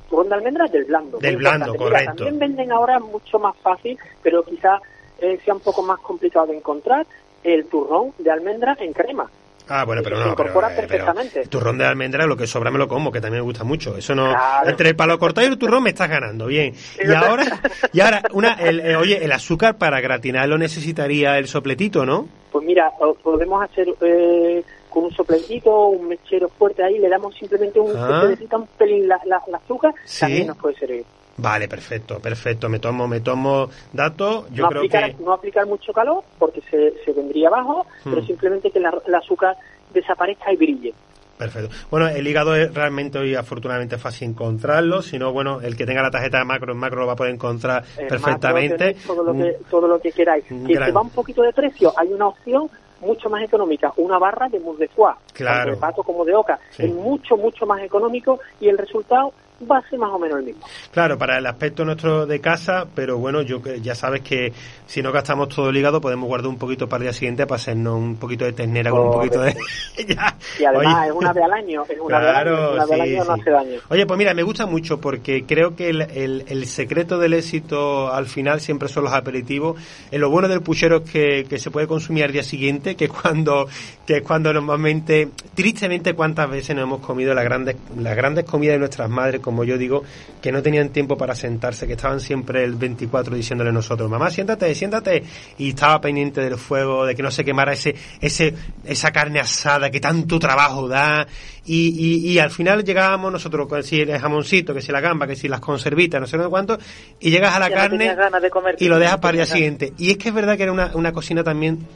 Turrón 0.09 0.29
de 0.29 0.35
almendras 0.35 0.71
del 0.71 0.85
blando. 0.85 1.17
Del 1.19 1.37
blando. 1.37 1.73
Mira, 1.73 1.77
correcto. 1.77 2.15
también 2.15 2.39
venden 2.39 2.71
ahora 2.71 2.99
mucho 2.99 3.39
más 3.39 3.55
fácil, 3.57 3.97
pero 4.21 4.43
quizás 4.43 4.81
eh, 5.19 5.39
sea 5.43 5.53
un 5.53 5.59
poco 5.61 5.83
más 5.83 5.99
complicado 5.99 6.47
de 6.47 6.57
encontrar, 6.57 7.05
el 7.43 7.65
turrón 7.67 8.13
de 8.17 8.31
almendras 8.31 8.79
en 8.81 8.93
crema. 8.93 9.29
Ah, 9.69 9.83
bueno, 9.83 10.01
pero 10.01 10.17
no, 10.17 10.33
pero, 10.33 10.49
eh, 10.49 10.53
pero 10.53 10.75
perfectamente. 10.75 11.41
el 11.41 11.49
turrón 11.49 11.77
de 11.77 11.85
almendra, 11.85 12.25
lo 12.25 12.37
que 12.37 12.47
sobra 12.47 12.71
me 12.71 12.77
lo 12.77 12.87
como, 12.87 13.11
que 13.11 13.19
también 13.19 13.41
me 13.41 13.45
gusta 13.45 13.65
mucho. 13.65 13.97
Eso 13.97 14.15
no, 14.15 14.29
Claro. 14.29 14.69
entre 14.69 14.89
el 14.89 14.95
palo 14.95 15.19
cortado 15.19 15.45
y 15.45 15.49
el 15.51 15.57
turrón 15.57 15.83
me 15.83 15.89
estás 15.89 16.09
ganando, 16.09 16.45
bien. 16.45 16.73
Y 17.03 17.11
ahora, 17.13 17.43
y 17.93 17.99
ahora, 17.99 18.21
una, 18.31 18.53
el, 18.53 18.79
eh, 18.79 18.95
oye, 18.95 19.23
el 19.23 19.31
azúcar 19.31 19.77
para 19.77 19.99
gratinarlo 19.99 20.57
necesitaría 20.57 21.37
el 21.37 21.47
sopletito, 21.47 22.05
¿no? 22.05 22.29
Pues 22.49 22.65
mira, 22.65 22.91
podemos 23.21 23.61
hacer 23.61 23.87
eh, 24.01 24.63
con 24.89 25.05
un 25.05 25.11
sopletito, 25.11 25.87
un 25.89 26.07
mechero 26.07 26.49
fuerte 26.49 26.83
ahí, 26.83 26.97
le 26.99 27.09
damos 27.09 27.35
simplemente 27.35 27.79
un, 27.79 27.95
Ah. 27.95 28.23
necesita 28.23 28.57
un 28.57 28.67
pelín 28.67 29.07
la, 29.07 29.19
la- 29.25 29.41
la 29.47 29.57
azúcar, 29.57 29.93
Sí. 30.05 30.21
también 30.21 30.47
nos 30.47 30.57
puede 30.57 30.75
servir. 30.75 31.05
Vale, 31.39 31.67
perfecto, 31.67 32.19
perfecto. 32.19 32.67
Me 32.67 32.79
tomo, 32.79 33.07
me 33.07 33.19
tomo 33.19 33.69
datos. 33.93 34.49
Yo 34.51 34.63
no, 34.63 34.69
creo 34.69 34.81
aplicar, 34.81 35.15
que 35.15 35.23
no 35.23 35.33
aplicar 35.33 35.67
mucho 35.67 35.93
calor 35.93 36.23
porque 36.39 36.61
se, 36.61 36.93
se 37.05 37.13
vendría 37.13 37.49
abajo, 37.49 37.85
pero 38.03 38.21
Hmm. 38.21 38.25
simplemente 38.27 38.71
que 38.71 38.79
la- 38.79 38.99
el 39.05 39.13
azúcar 39.15 39.55
desaparezca 39.93 40.51
y 40.51 40.55
brille. 40.55 40.93
Perfecto. 41.37 41.69
Bueno, 41.91 42.07
el 42.07 42.27
hígado 42.27 42.55
es 42.55 42.73
realmente 42.73 43.19
hoy 43.19 43.35
afortunadamente 43.35 43.99
fácil 43.99 44.29
encontrarlo. 44.29 45.03
Si 45.03 45.19
no, 45.19 45.31
bueno, 45.31 45.61
el 45.61 45.77
que 45.77 45.85
tenga 45.85 46.01
la 46.01 46.09
tarjeta 46.09 46.39
de 46.39 46.45
macro 46.45 46.71
en 46.73 46.79
macro 46.79 47.01
lo 47.01 47.05
va 47.05 47.13
a 47.13 47.15
poder 47.15 47.35
encontrar 47.35 47.83
perfectamente. 48.09 48.95
macro, 48.95 49.13
todo 49.13 49.23
lo 49.23 49.33
Mm, 49.35 49.41
que 49.43 49.57
todo 49.69 49.87
lo 49.87 49.99
que 49.99 50.11
queráis. 50.11 50.45
gran- 50.49 50.87
se 50.87 50.91
va 50.91 51.01
un 51.01 51.11
poquito 51.11 51.43
de 51.43 51.53
precio, 51.53 51.93
hay 51.95 52.11
una 52.11 52.29
opción 52.29 52.67
mucho 53.01 53.29
más 53.29 53.43
económica, 53.43 53.93
una 53.97 54.17
barra 54.17 54.47
de 54.49 54.59
mousse 54.59 54.79
de 54.79 54.87
foie, 54.89 55.13
Claro. 55.33 55.55
tanto 55.57 55.71
de 55.71 55.77
pato 55.77 56.03
como 56.03 56.25
de 56.25 56.33
oca, 56.35 56.59
Sí. 56.71 56.85
es 56.85 56.93
mucho 56.93 57.37
mucho 57.37 57.65
más 57.65 57.81
económico 57.81 58.39
y 58.59 58.69
el 58.69 58.77
resultado 58.77 59.33
va 59.69 59.77
a 59.79 59.89
ser 59.89 59.97
más 59.99 60.11
o 60.11 60.19
menos 60.19 60.39
el 60.39 60.45
mismo. 60.45 60.61
Claro, 60.91 61.17
para 61.17 61.37
el 61.37 61.45
aspecto 61.45 61.83
nuestro 61.85 62.25
de 62.25 62.39
casa, 62.41 62.85
pero 62.93 63.17
bueno, 63.17 63.41
yo 63.41 63.61
ya 63.81 63.95
sabes 63.95 64.21
que 64.21 64.53
si 64.85 65.01
no 65.01 65.11
gastamos 65.11 65.49
todo 65.49 65.69
el 65.69 65.77
hígado, 65.77 65.99
podemos 66.01 66.27
guardar 66.27 66.47
un 66.49 66.57
poquito 66.57 66.87
para 66.87 66.99
el 67.03 67.03
día 67.09 67.13
siguiente 67.13 67.45
para 67.47 67.55
hacernos 67.57 67.95
un 67.95 68.15
poquito 68.17 68.45
de 68.45 68.53
ternera 68.53 68.91
con 68.91 69.01
un 69.01 69.11
poquito 69.13 69.41
de. 69.41 69.55
Ya. 70.07 70.35
Y 70.59 70.63
además 70.65 70.95
Oye. 70.99 71.07
es 71.07 71.13
una 71.13 71.33
vez 71.33 71.43
al 71.43 71.53
año, 71.53 71.83
es 71.89 71.99
una 71.99 72.19
vez 72.19 72.27
al 72.29 72.35
año, 72.35 72.43
Claro, 72.57 72.73
una 72.73 72.85
vez 72.85 72.91
al 72.91 73.07
sí, 73.07 73.15
año 73.15 73.25
no 73.25 73.35
sí. 73.35 73.41
hace 73.41 73.49
daño. 73.51 73.79
Oye, 73.89 74.05
pues 74.05 74.17
mira, 74.17 74.33
me 74.33 74.43
gusta 74.43 74.65
mucho 74.65 74.99
porque 75.01 75.43
creo 75.45 75.75
que 75.75 75.89
el, 75.89 76.01
el- 76.01 76.45
el 76.47 76.65
secreto 76.67 77.17
del 77.17 77.33
éxito 77.33 78.11
al 78.13 78.27
final 78.27 78.61
siempre 78.61 78.87
son 78.89 79.03
los 79.05 79.13
aperitivos. 79.13 79.81
Eh, 80.11 80.17
lo 80.19 80.29
bueno 80.29 80.47
del 80.47 80.61
puchero 80.61 80.97
es 81.03 81.09
que, 81.11 81.45
que 81.49 81.57
se 81.59 81.71
puede 81.71 81.87
consumir 81.87 82.23
al 82.23 82.31
día 82.31 82.43
siguiente, 82.43 82.95
que 82.95 83.05
es 83.05 83.11
cuando, 83.11 83.67
que 84.05 84.17
es 84.17 84.21
cuando 84.23 84.53
normalmente, 84.53 85.29
tristemente, 85.55 86.13
cuántas 86.13 86.49
veces 86.49 86.75
nos 86.75 86.83
hemos 86.83 87.01
comido 87.01 87.33
las 87.33 87.43
grandes, 87.43 87.75
las 87.97 88.15
grandes 88.15 88.45
comidas 88.45 88.75
de 88.75 88.79
nuestras 88.79 89.09
madres, 89.09 89.41
como 89.47 89.63
yo 89.63 89.77
digo, 89.77 90.03
que 90.41 90.51
no 90.51 90.61
tenían 90.61 90.89
tiempo 90.89 91.15
para 91.15 91.33
sentarse, 91.33 91.87
que 91.87 91.93
estaban 91.93 92.19
siempre 92.19 92.65
el 92.65 92.75
24 92.75 93.33
diciéndole 93.33 93.69
a 93.69 93.73
nosotros, 93.73 94.09
mamá, 94.09 94.29
siéntate, 94.29 94.75
siéntate, 94.75 95.23
y 95.57 95.69
estaba 95.69 96.01
pendiente 96.01 96.41
del 96.41 96.57
fuego, 96.57 97.05
de 97.05 97.15
que 97.15 97.23
no 97.23 97.31
se 97.31 97.45
quemara 97.45 97.71
ese, 97.71 97.95
ese, 98.19 98.53
esa 98.83 99.13
carne 99.13 99.39
asada 99.39 99.89
que 99.89 100.01
tanto 100.01 100.37
trabajo 100.37 100.89
da, 100.89 101.25
y, 101.65 101.95
y, 101.97 102.29
y 102.29 102.39
al 102.39 102.51
final 102.51 102.83
llegábamos 102.83 103.31
nosotros 103.31 103.69
con 103.69 103.81
si 103.83 104.01
el 104.01 104.19
jamoncito, 104.19 104.73
que 104.73 104.81
si 104.81 104.91
la 104.91 104.99
gamba, 104.99 105.25
que 105.25 105.37
si 105.37 105.47
las 105.47 105.61
conservitas, 105.61 106.19
no 106.19 106.27
sé 106.27 106.37
cuánto, 106.49 106.77
y 107.21 107.31
llegas 107.31 107.55
a 107.55 107.59
la 107.59 107.69
Ya 107.69 107.75
carne 107.75 108.15
de 108.17 108.75
y 108.79 108.89
lo 108.89 108.99
dejas 108.99 109.15
no 109.15 109.21
para 109.21 109.31
el 109.31 109.37
día 109.37 109.45
siguiente. 109.45 109.93
Y 109.97 110.11
es 110.11 110.17
que 110.17 110.27
es 110.27 110.35
verdad 110.35 110.57
que 110.57 110.63
era 110.63 110.73
una, 110.73 110.91
una 110.93 111.13
cocina 111.13 111.41
también 111.41 111.87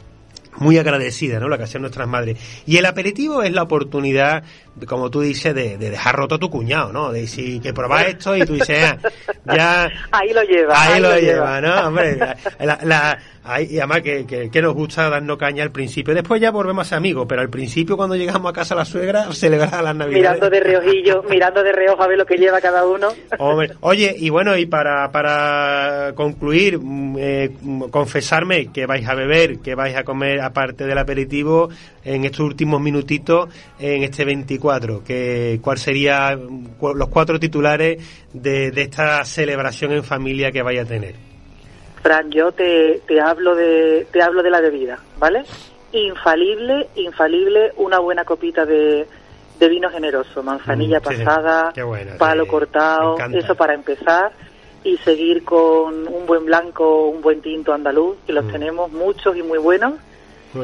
muy 0.58 0.78
agradecida, 0.78 1.40
¿no? 1.40 1.48
La 1.48 1.58
que 1.58 1.64
hacían 1.64 1.82
nuestras 1.82 2.08
madres. 2.08 2.38
Y 2.66 2.78
el 2.78 2.86
aperitivo 2.86 3.44
es 3.44 3.52
la 3.52 3.64
oportunidad, 3.64 4.44
como 4.88 5.10
tú 5.10 5.22
dices, 5.22 5.56
de, 5.56 5.78
de 5.78 5.90
dejar 5.90 6.16
roto 6.16 6.36
a 6.36 6.40
tu 6.40 6.50
cuñado, 6.50 6.92
¿no? 6.92 7.12
De 7.12 7.22
decir 7.22 7.62
que 7.62 7.74
pruebas 7.74 8.08
esto 8.08 8.36
y 8.36 8.46
tú 8.46 8.54
dices, 8.54 8.84
ah, 8.84 9.56
ya... 9.56 9.90
Ahí 10.12 10.34
lo 10.34 10.44
lleva. 10.44 10.74
Ahí, 10.82 11.02
lo, 11.02 11.18
lleva, 11.18 11.62
¿no? 11.62 11.88
Hombre, 11.88 12.18
la, 12.60 12.80
la, 12.84 13.20
y 13.44 13.80
además 13.80 14.02
que, 14.02 14.50
que, 14.52 14.62
nos 14.62 14.76
gusta 14.76 15.10
darnos 15.10 15.38
caña 15.38 15.64
al 15.64 15.72
principio. 15.72 16.14
Después 16.14 16.40
ya 16.40 16.52
volvemos 16.52 16.94
a 16.94 16.98
amigos, 16.98 17.26
pero 17.28 17.42
al 17.42 17.50
principio 17.50 17.98
cuando 17.98 18.16
llegamos 18.16 18.50
a 18.50 18.54
casa 18.54 18.76
a 18.76 18.78
la 18.78 18.86
suegra, 18.86 19.32
celebrar 19.34 19.84
las 19.84 19.96
navidades. 19.96 20.22
Mirando 20.22 20.50
de 20.50 20.60
reojillo, 20.60 21.24
mirando 21.28 21.64
de 21.64 21.72
reojo 21.72 22.04
a 22.04 22.08
ver 22.08 22.20
lo 22.20 22.26
que 22.26 22.38
lleva 22.38 22.62
cada 22.62 22.86
uno. 22.86 23.10
oye, 23.82 24.16
y 24.16 24.30
bueno, 24.30 24.56
y 24.56 24.68
para, 24.68 25.12
para 25.12 26.14
concluir, 26.14 26.78
mm, 26.80 27.16
eh, 27.18 27.52
confesarme 27.90 28.72
que 28.72 28.86
vais 28.86 29.08
a 29.08 29.16
beber, 29.16 29.58
que 29.60 29.74
vais 29.74 29.96
a 29.96 30.04
comer 30.04 30.42
aparte 30.42 30.86
del 30.86 30.98
aperitivo 31.00 31.70
en 32.04 32.26
estos 32.26 32.42
últimos 32.42 32.80
minutitos, 32.80 33.50
en 33.80 34.04
este 34.04 34.24
24, 34.24 35.04
que 35.04 35.60
cuál 35.64 35.80
sería 35.80 36.36
los 36.36 37.10
cuatro 37.10 37.40
titulares 37.40 37.98
de, 38.34 38.70
de 38.70 38.82
esta 38.84 39.26
celebración 39.26 39.94
en 39.94 40.04
familia 40.04 40.52
que 40.52 40.62
vais 40.62 40.80
a 40.80 40.86
tener. 40.86 41.31
Fran, 42.02 42.32
yo 42.32 42.52
te, 42.52 43.02
te, 43.08 43.22
hablo 43.22 43.56
de, 43.56 44.08
te 44.12 44.22
hablo 44.22 44.42
de 44.42 44.50
la 44.50 44.62
bebida, 44.62 45.00
¿vale? 45.18 45.44
Infalible, 45.92 46.88
infalible, 46.96 47.74
una 47.78 48.00
buena 48.00 48.26
copita 48.26 48.66
de, 48.66 49.08
de 49.60 49.70
vino 49.70 49.90
generoso, 49.90 50.42
manzanilla 50.42 51.00
mm, 51.00 51.04
pasada, 51.04 51.74
palo 52.18 52.48
cortado, 52.48 53.18
eso 53.34 53.56
para 53.56 53.74
empezar 53.74 54.32
y 54.84 54.98
seguir 54.98 55.44
con 55.44 56.08
un 56.08 56.26
buen 56.26 56.46
blanco, 56.46 57.08
un 57.08 57.22
buen 57.22 57.42
tinto 57.42 57.72
andaluz, 57.72 58.18
que 58.26 58.34
los 58.34 58.46
mm. 58.46 58.52
tenemos 58.52 58.92
muchos 58.92 59.38
y 59.38 59.44
muy 59.44 59.60
buenos. 59.60 59.94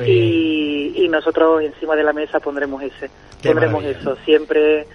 y, 0.05 0.93
y, 0.95 1.07
nosotros 1.07 1.61
encima 1.61 1.95
de 1.95 2.03
la 2.03 2.11
mesa 2.11 2.39
pondremos 2.39 2.81
ese, 2.81 3.09
pondremos 3.41 3.83
eso, 3.85 4.17
siempre 4.25 4.85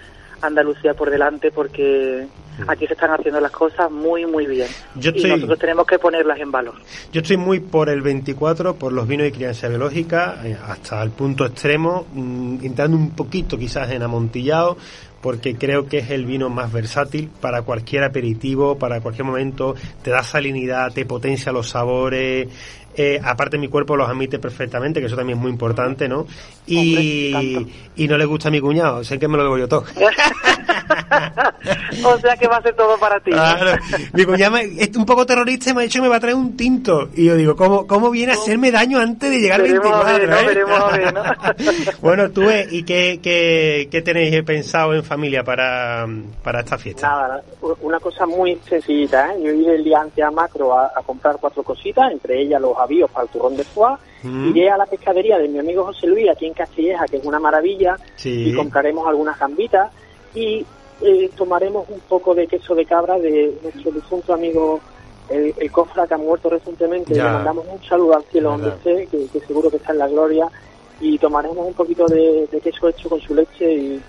Andalucía 0.42 0.94
por 0.94 1.10
delante 1.10 1.50
porque 1.50 2.26
aquí 2.66 2.86
se 2.86 2.92
están 2.92 3.10
haciendo 3.12 3.40
las 3.40 3.50
cosas 3.50 3.90
muy, 3.90 4.26
muy 4.26 4.46
bien. 4.46 4.68
y 4.96 5.24
nosotros 5.24 5.58
tenemos 5.58 5.86
que 5.86 5.98
ponerlas 5.98 6.38
en 6.40 6.50
valor. 6.50 6.74
Yo 7.12 7.20
estoy 7.20 7.36
muy 7.36 7.60
por 7.60 7.88
el 7.88 8.02
24, 8.02 8.74
por 8.74 8.92
los 8.92 9.06
vinos 9.06 9.24
de 9.24 9.32
crianza 9.32 9.68
biológica, 9.68 10.40
eh, 10.44 10.56
hasta 10.66 11.02
el 11.02 11.10
punto 11.10 11.46
extremo, 11.46 12.06
mm, 12.12 12.64
entrando 12.64 12.96
un 12.96 13.10
poquito 13.10 13.56
quizás 13.56 13.90
en 13.90 14.02
amontillado, 14.02 14.76
porque 15.22 15.54
creo 15.54 15.86
que 15.86 15.98
es 15.98 16.10
el 16.10 16.26
vino 16.26 16.50
más 16.50 16.72
versátil 16.72 17.30
para 17.40 17.62
cualquier 17.62 18.04
aperitivo, 18.04 18.76
para 18.76 19.00
cualquier 19.00 19.24
momento, 19.24 19.74
te 20.02 20.10
da 20.10 20.22
salinidad, 20.22 20.92
te 20.92 21.06
potencia 21.06 21.52
los 21.52 21.70
sabores, 21.70 22.48
eh, 22.94 23.20
aparte 23.22 23.56
mi 23.56 23.68
cuerpo 23.68 23.96
los 23.96 24.08
admite 24.08 24.38
perfectamente, 24.38 25.00
que 25.00 25.06
eso 25.06 25.16
también 25.16 25.38
es 25.38 25.42
muy 25.42 25.50
importante, 25.50 26.08
¿no? 26.08 26.26
Y, 26.66 27.66
y 27.96 28.08
no 28.08 28.18
le 28.18 28.24
gusta 28.26 28.48
a 28.48 28.50
mi 28.50 28.60
cuñado, 28.60 29.02
sé 29.04 29.18
que 29.18 29.28
me 29.28 29.36
lo 29.36 29.44
debo 29.44 29.58
yo 29.58 29.68
todo. 29.68 29.84
o 32.04 32.18
sea 32.18 32.36
que 32.36 32.48
va 32.48 32.56
a 32.56 32.62
ser 32.62 32.74
todo 32.74 32.98
para 32.98 33.20
ti. 33.20 33.30
Mi 34.12 34.24
cuñado 34.24 34.56
es 34.56 34.96
un 34.96 35.06
poco 35.06 35.26
terrorista 35.26 35.70
y 35.70 35.74
me 35.74 35.80
ha 35.80 35.84
dicho 35.84 35.98
que 35.98 36.02
me 36.02 36.08
va 36.08 36.16
a 36.16 36.20
traer 36.20 36.36
un 36.36 36.56
tinto. 36.56 37.08
Y 37.14 37.26
yo 37.26 37.36
digo, 37.36 37.56
¿cómo, 37.56 37.86
cómo 37.86 38.10
viene 38.10 38.32
a 38.32 38.34
hacerme 38.34 38.70
daño 38.70 38.98
antes 38.98 39.30
de 39.30 39.40
llegar 39.40 39.60
al 39.60 39.68
24? 39.68 40.24
Eh? 40.24 40.64
bueno, 42.00 42.30
tú, 42.30 42.42
eh, 42.48 42.66
¿y 42.70 42.82
qué, 42.84 43.20
qué, 43.22 43.88
qué, 43.90 44.02
tenéis 44.02 44.42
pensado 44.44 44.94
en 44.94 45.04
familia 45.04 45.42
para, 45.42 46.06
para 46.42 46.60
esta 46.60 46.78
fiesta? 46.78 47.08
Nada, 47.08 47.42
una 47.80 48.00
cosa 48.00 48.26
muy 48.26 48.58
sencillita. 48.68 49.34
¿eh? 49.34 49.42
Yo 49.42 49.52
iré 49.52 49.76
el 49.76 49.84
día 49.84 50.00
antes 50.00 50.24
a 50.24 50.30
Macro 50.30 50.78
a, 50.78 50.90
comprar 51.04 51.36
cuatro 51.40 51.62
cositas, 51.62 52.10
entre 52.12 52.40
ellas 52.42 52.60
los 52.60 52.76
avíos 52.76 53.10
para 53.10 53.24
el 53.24 53.30
turrón 53.30 53.56
de 53.56 53.64
foie. 53.64 53.96
Mm. 54.22 54.48
Iré 54.50 54.70
a 54.70 54.76
la 54.76 54.86
pescadería 54.86 55.38
de 55.38 55.48
mi 55.48 55.58
amigo 55.58 55.84
José 55.84 56.06
Luis 56.06 56.28
aquí 56.30 56.46
en 56.46 56.54
Castilleja, 56.54 57.06
que 57.06 57.16
es 57.16 57.24
una 57.24 57.40
maravilla, 57.40 57.96
y 58.24 58.54
compraremos 58.54 59.06
algunas 59.06 59.38
gambitas 59.38 59.90
y 60.34 60.64
eh, 61.04 61.30
tomaremos 61.36 61.88
un 61.88 62.00
poco 62.00 62.34
de 62.34 62.46
queso 62.46 62.74
de 62.74 62.84
cabra 62.84 63.18
de 63.18 63.58
nuestro 63.62 63.90
difunto 63.92 64.32
amigo 64.32 64.80
el, 65.28 65.54
el 65.58 65.70
cofra 65.70 66.06
que 66.06 66.14
ha 66.14 66.18
muerto 66.18 66.48
recientemente. 66.50 67.14
Le 67.14 67.22
mandamos 67.22 67.66
un 67.70 67.82
saludo 67.82 68.16
al 68.16 68.24
cielo 68.24 68.50
donde 68.50 68.70
esté, 68.70 69.06
que, 69.06 69.40
seguro 69.40 69.70
que 69.70 69.76
está 69.76 69.92
en 69.92 69.98
la 69.98 70.08
gloria. 70.08 70.48
Y 71.00 71.18
tomaremos 71.18 71.66
un 71.66 71.74
poquito 71.74 72.06
de, 72.06 72.46
queso 72.62 72.88
hecho 72.88 73.08
con 73.08 73.20
su 73.20 73.34
leche 73.34 73.72
y, 73.72 74.02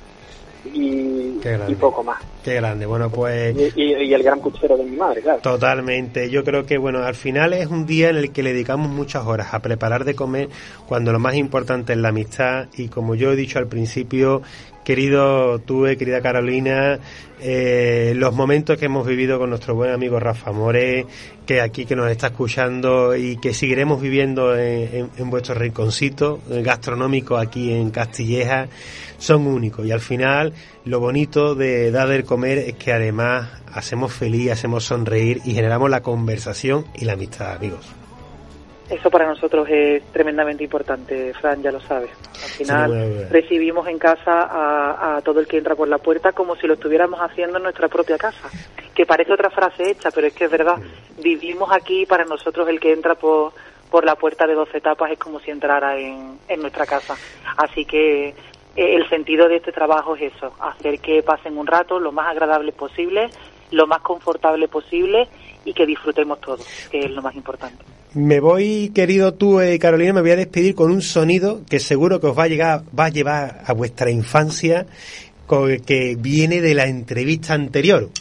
y, 0.74 1.76
poco 1.80 2.04
más. 2.04 2.22
Qué 2.44 2.56
grande, 2.56 2.86
bueno 2.86 3.10
pues... 3.10 3.56
Y, 3.76 4.14
el 4.14 4.22
gran 4.22 4.40
cuchero 4.40 4.78
de 4.78 4.84
mi 4.84 4.96
madre, 4.96 5.22
claro. 5.22 5.40
Totalmente, 5.42 6.30
yo 6.30 6.44
creo 6.44 6.66
que 6.66 6.78
bueno, 6.78 7.00
al 7.00 7.16
final 7.16 7.54
es 7.54 7.68
un 7.68 7.86
día 7.88 8.10
en 8.10 8.18
el 8.18 8.32
que 8.32 8.44
le 8.44 8.54
dedicamos 8.54 8.90
muchas 8.90 9.26
horas 9.26 9.54
a 9.54 9.60
preparar 9.60 10.04
de 10.04 10.14
comer 10.14 10.50
cuando 10.88 11.12
lo 11.12 11.20
más 11.20 11.36
importante 11.36 11.94
es 11.94 12.00
la 12.00 12.10
amistad 12.10 12.68
y 12.78 12.90
como 12.90 13.16
yo 13.16 13.32
he 13.32 13.36
dicho 13.36 13.58
al 13.58 13.68
principio, 13.68 14.44
querido 14.84 15.60
Tuve, 15.60 15.98
querida 15.98 16.22
Carolina, 16.22 17.00
eh, 17.42 18.14
los 18.16 18.34
momentos 18.34 18.78
que 18.78 18.86
hemos 18.86 19.06
vivido 19.06 19.38
con 19.40 19.50
nuestro 19.50 19.76
buen 19.76 19.92
amigo 19.92 20.20
Rafa 20.20 20.52
More, 20.52 21.06
que 21.46 21.62
aquí 21.62 21.86
que 21.86 21.96
nos 21.96 22.10
está 22.10 22.28
escuchando 22.28 23.16
y 23.16 23.38
que 23.38 23.54
seguiremos 23.54 24.02
viviendo 24.02 24.58
en, 24.58 25.10
vuestro 25.30 25.56
rinconcito 25.56 26.40
gastronómico 26.48 27.38
aquí 27.38 27.74
en 27.74 27.90
Castilleja, 27.90 28.68
son 29.18 29.48
únicos. 29.48 29.86
Y 29.86 29.92
al 29.92 30.00
final, 30.00 30.54
lo 30.86 31.00
bonito 31.00 31.56
de 31.56 31.92
dar 31.92 32.08
de 32.10 32.24
comer 32.24 32.60
es 32.60 32.74
que 32.76 32.94
además 32.94 33.50
hacemos 33.74 34.14
feliz, 34.14 34.52
hacemos 34.52 34.86
sonreír 34.86 35.42
y 35.46 35.54
generamos 35.54 35.90
la 35.90 36.02
conversación 36.02 36.86
y 36.96 37.06
la 37.06 37.14
amistad, 37.14 37.54
amigos. 37.54 37.94
Eso 38.90 39.10
para 39.10 39.26
nosotros 39.26 39.68
es 39.70 40.04
tremendamente 40.12 40.64
importante, 40.64 41.34
Fran, 41.34 41.62
ya 41.62 41.72
lo 41.72 41.80
sabes. 41.80 42.12
Al 42.44 42.50
final 42.50 43.30
recibimos 43.30 43.88
en 43.88 43.98
casa 43.98 45.16
a, 45.16 45.22
todo 45.22 45.40
el 45.40 45.48
que 45.48 45.58
entra 45.58 45.76
por 45.76 45.88
la 45.88 45.98
puerta 45.98 46.34
como 46.34 46.56
si 46.56 46.68
lo 46.68 46.74
estuviéramos 46.74 47.20
haciendo 47.20 47.58
en 47.58 47.64
nuestra 47.64 47.88
propia 47.88 48.18
casa. 48.18 48.50
Que 48.94 49.06
parece 49.06 49.34
otra 49.34 49.50
frase 49.50 49.92
hecha, 49.92 50.12
pero 50.12 50.28
es 50.28 50.34
que 50.34 50.46
es 50.46 50.52
verdad. 50.52 50.78
Vivimos 51.18 51.72
aquí 51.72 52.06
para 52.06 52.26
nosotros 52.26 52.68
el 52.68 52.80
que 52.80 52.92
entra 52.92 53.16
por, 53.16 53.54
por 53.90 54.06
la 54.06 54.16
puerta 54.16 54.46
de 54.46 54.54
dos 54.54 54.70
etapas 54.74 55.12
es 55.12 55.18
como 55.18 55.40
si 55.40 55.50
entrara 55.50 55.98
en, 55.98 56.38
en 56.48 56.62
nuestra 56.62 56.86
casa. 56.86 57.16
Así 57.58 57.86
que 57.86 58.36
eh, 58.76 58.96
el 58.96 59.08
sentido 59.08 59.48
de 59.48 59.58
este 59.58 59.72
trabajo 59.72 60.16
es 60.16 60.34
eso, 60.34 60.54
hacer 60.60 61.00
que 61.00 61.22
pasen 61.22 61.58
un 61.58 61.68
rato 61.68 62.00
lo 62.00 62.12
más 62.12 62.28
agradable 62.28 62.72
posible, 62.72 63.30
lo 63.72 63.86
más 63.86 64.02
confortable 64.02 64.68
posible 64.68 65.28
y 65.64 65.74
que 65.74 65.86
disfrutemos 65.86 66.42
todos, 66.42 66.66
que 66.90 67.00
es 67.00 67.12
lo 67.12 67.22
más 67.22 67.36
importante. 67.36 67.84
Me 68.16 68.40
voy, 68.40 68.92
querido 68.94 69.34
tú, 69.34 69.60
eh, 69.60 69.80
Carolina, 69.80 70.14
me 70.14 70.22
voy 70.22 70.32
a 70.32 70.36
despedir 70.36 70.76
con 70.76 70.92
un 70.92 71.02
sonido 71.02 71.62
que 71.68 71.80
seguro 71.80 72.20
que 72.20 72.28
os 72.28 72.38
va 72.38 72.44
a 72.44 72.48
llegar, 72.48 72.84
va 72.98 73.06
a 73.06 73.10
llevar 73.10 73.64
a 73.66 73.74
vuestra 73.74 74.12
infancia, 74.12 74.86
que 75.86 76.16
viene 76.18 76.62
de 76.62 76.76
la 76.76 76.86
entrevista 76.86 77.54
anterior. 77.54 78.10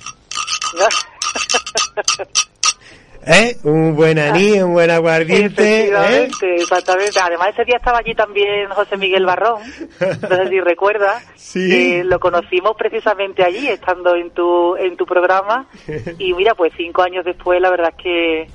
¿Eh? 3.24 3.57
Un 3.62 3.94
buen 3.94 4.18
anís, 4.18 4.62
un 4.62 4.72
buen 4.72 4.90
aguardiente. 4.90 5.88
¿eh? 5.88 6.28
Exactamente, 6.57 7.20
Además, 7.20 7.50
ese 7.50 7.64
día 7.64 7.76
estaba 7.76 7.98
allí 7.98 8.14
también 8.14 8.68
José 8.70 8.96
Miguel 8.96 9.24
Barrón. 9.24 9.62
No 10.00 10.37
sé 10.37 10.48
si 10.48 10.61
recuerdas. 10.64 11.24
Sí. 11.37 12.02
lo 12.02 12.18
conocimos 12.18 12.72
precisamente 12.76 13.44
allí, 13.44 13.68
estando 13.68 14.16
en 14.16 14.31
tu, 14.31 14.74
en 14.76 14.96
tu 14.96 15.05
programa. 15.07 15.68
Y 16.18 16.33
mira, 16.35 16.55
pues 16.55 16.72
cinco 16.76 17.02
años 17.02 17.24
después, 17.24 17.61
la 17.61 17.70
verdad 17.70 17.92
es 17.96 18.02
que 18.02 18.46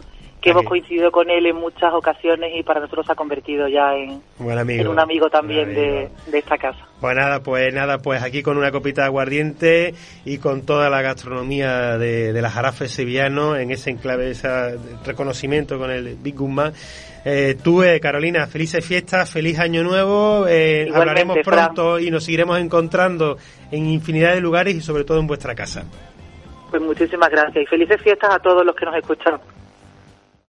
que 0.42 0.52
hemos 0.52 0.64
coincidido 0.64 1.12
con 1.12 1.30
él 1.30 1.46
en 1.48 1.56
muchas 1.56 1.94
ocasiones 1.94 2.52
y 2.56 2.64
para 2.64 2.80
nosotros 2.80 3.10
ha 3.10 3.16
convertido 3.16 3.68
ya 3.68 3.96
en, 3.96 4.22
un 4.40 5.00
amigo 5.00 5.30
también 5.30 5.74
De, 5.74 6.10
esta 6.32 6.58
casa. 6.58 6.86
Pues 7.02 7.16
nada, 7.16 7.42
pues 7.42 7.74
nada, 7.74 7.98
pues 7.98 8.22
aquí 8.22 8.44
con 8.44 8.58
una 8.58 8.72
copita 8.72 9.02
de 9.02 9.08
aguardiente 9.08 9.94
y 10.26 10.38
con 10.38 10.66
toda 10.66 10.90
la 10.90 11.02
gastronomía 11.02 11.98
de, 11.98 12.34
de 12.34 12.42
las 12.42 12.54
jarafes 12.54 12.92
sevillanos 12.92 13.58
en 13.58 13.72
ese 13.72 13.90
enclave, 13.90 14.32
ese 14.32 14.78
reconocimiento 15.06 15.80
con 15.80 15.92
el 15.92 16.16
Big 16.16 16.36
Guzmán. 16.36 16.74
Eh, 17.30 17.58
tú, 17.62 17.84
eh, 17.84 18.00
Carolina, 18.00 18.48
felices 18.48 18.86
fiestas, 18.86 19.30
feliz 19.30 19.60
año 19.60 19.84
nuevo. 19.84 20.46
Eh, 20.48 20.88
hablaremos 20.94 21.40
pronto 21.44 22.00
y 22.00 22.10
nos 22.10 22.24
seguiremos 22.24 22.58
encontrando 22.58 23.38
en 23.70 23.86
infinidad 23.88 24.34
de 24.34 24.40
lugares 24.40 24.76
y 24.76 24.80
sobre 24.80 25.04
todo 25.04 25.20
en 25.20 25.28
vuestra 25.28 25.54
casa. 25.54 25.84
Pues 26.70 26.82
muchísimas 26.82 27.30
gracias 27.30 27.64
y 27.64 27.66
felices 27.66 28.02
fiestas 28.02 28.34
a 28.34 28.40
todos 28.40 28.66
los 28.66 28.74
que 28.74 28.86
nos 28.86 28.96
escuchan. 28.96 29.42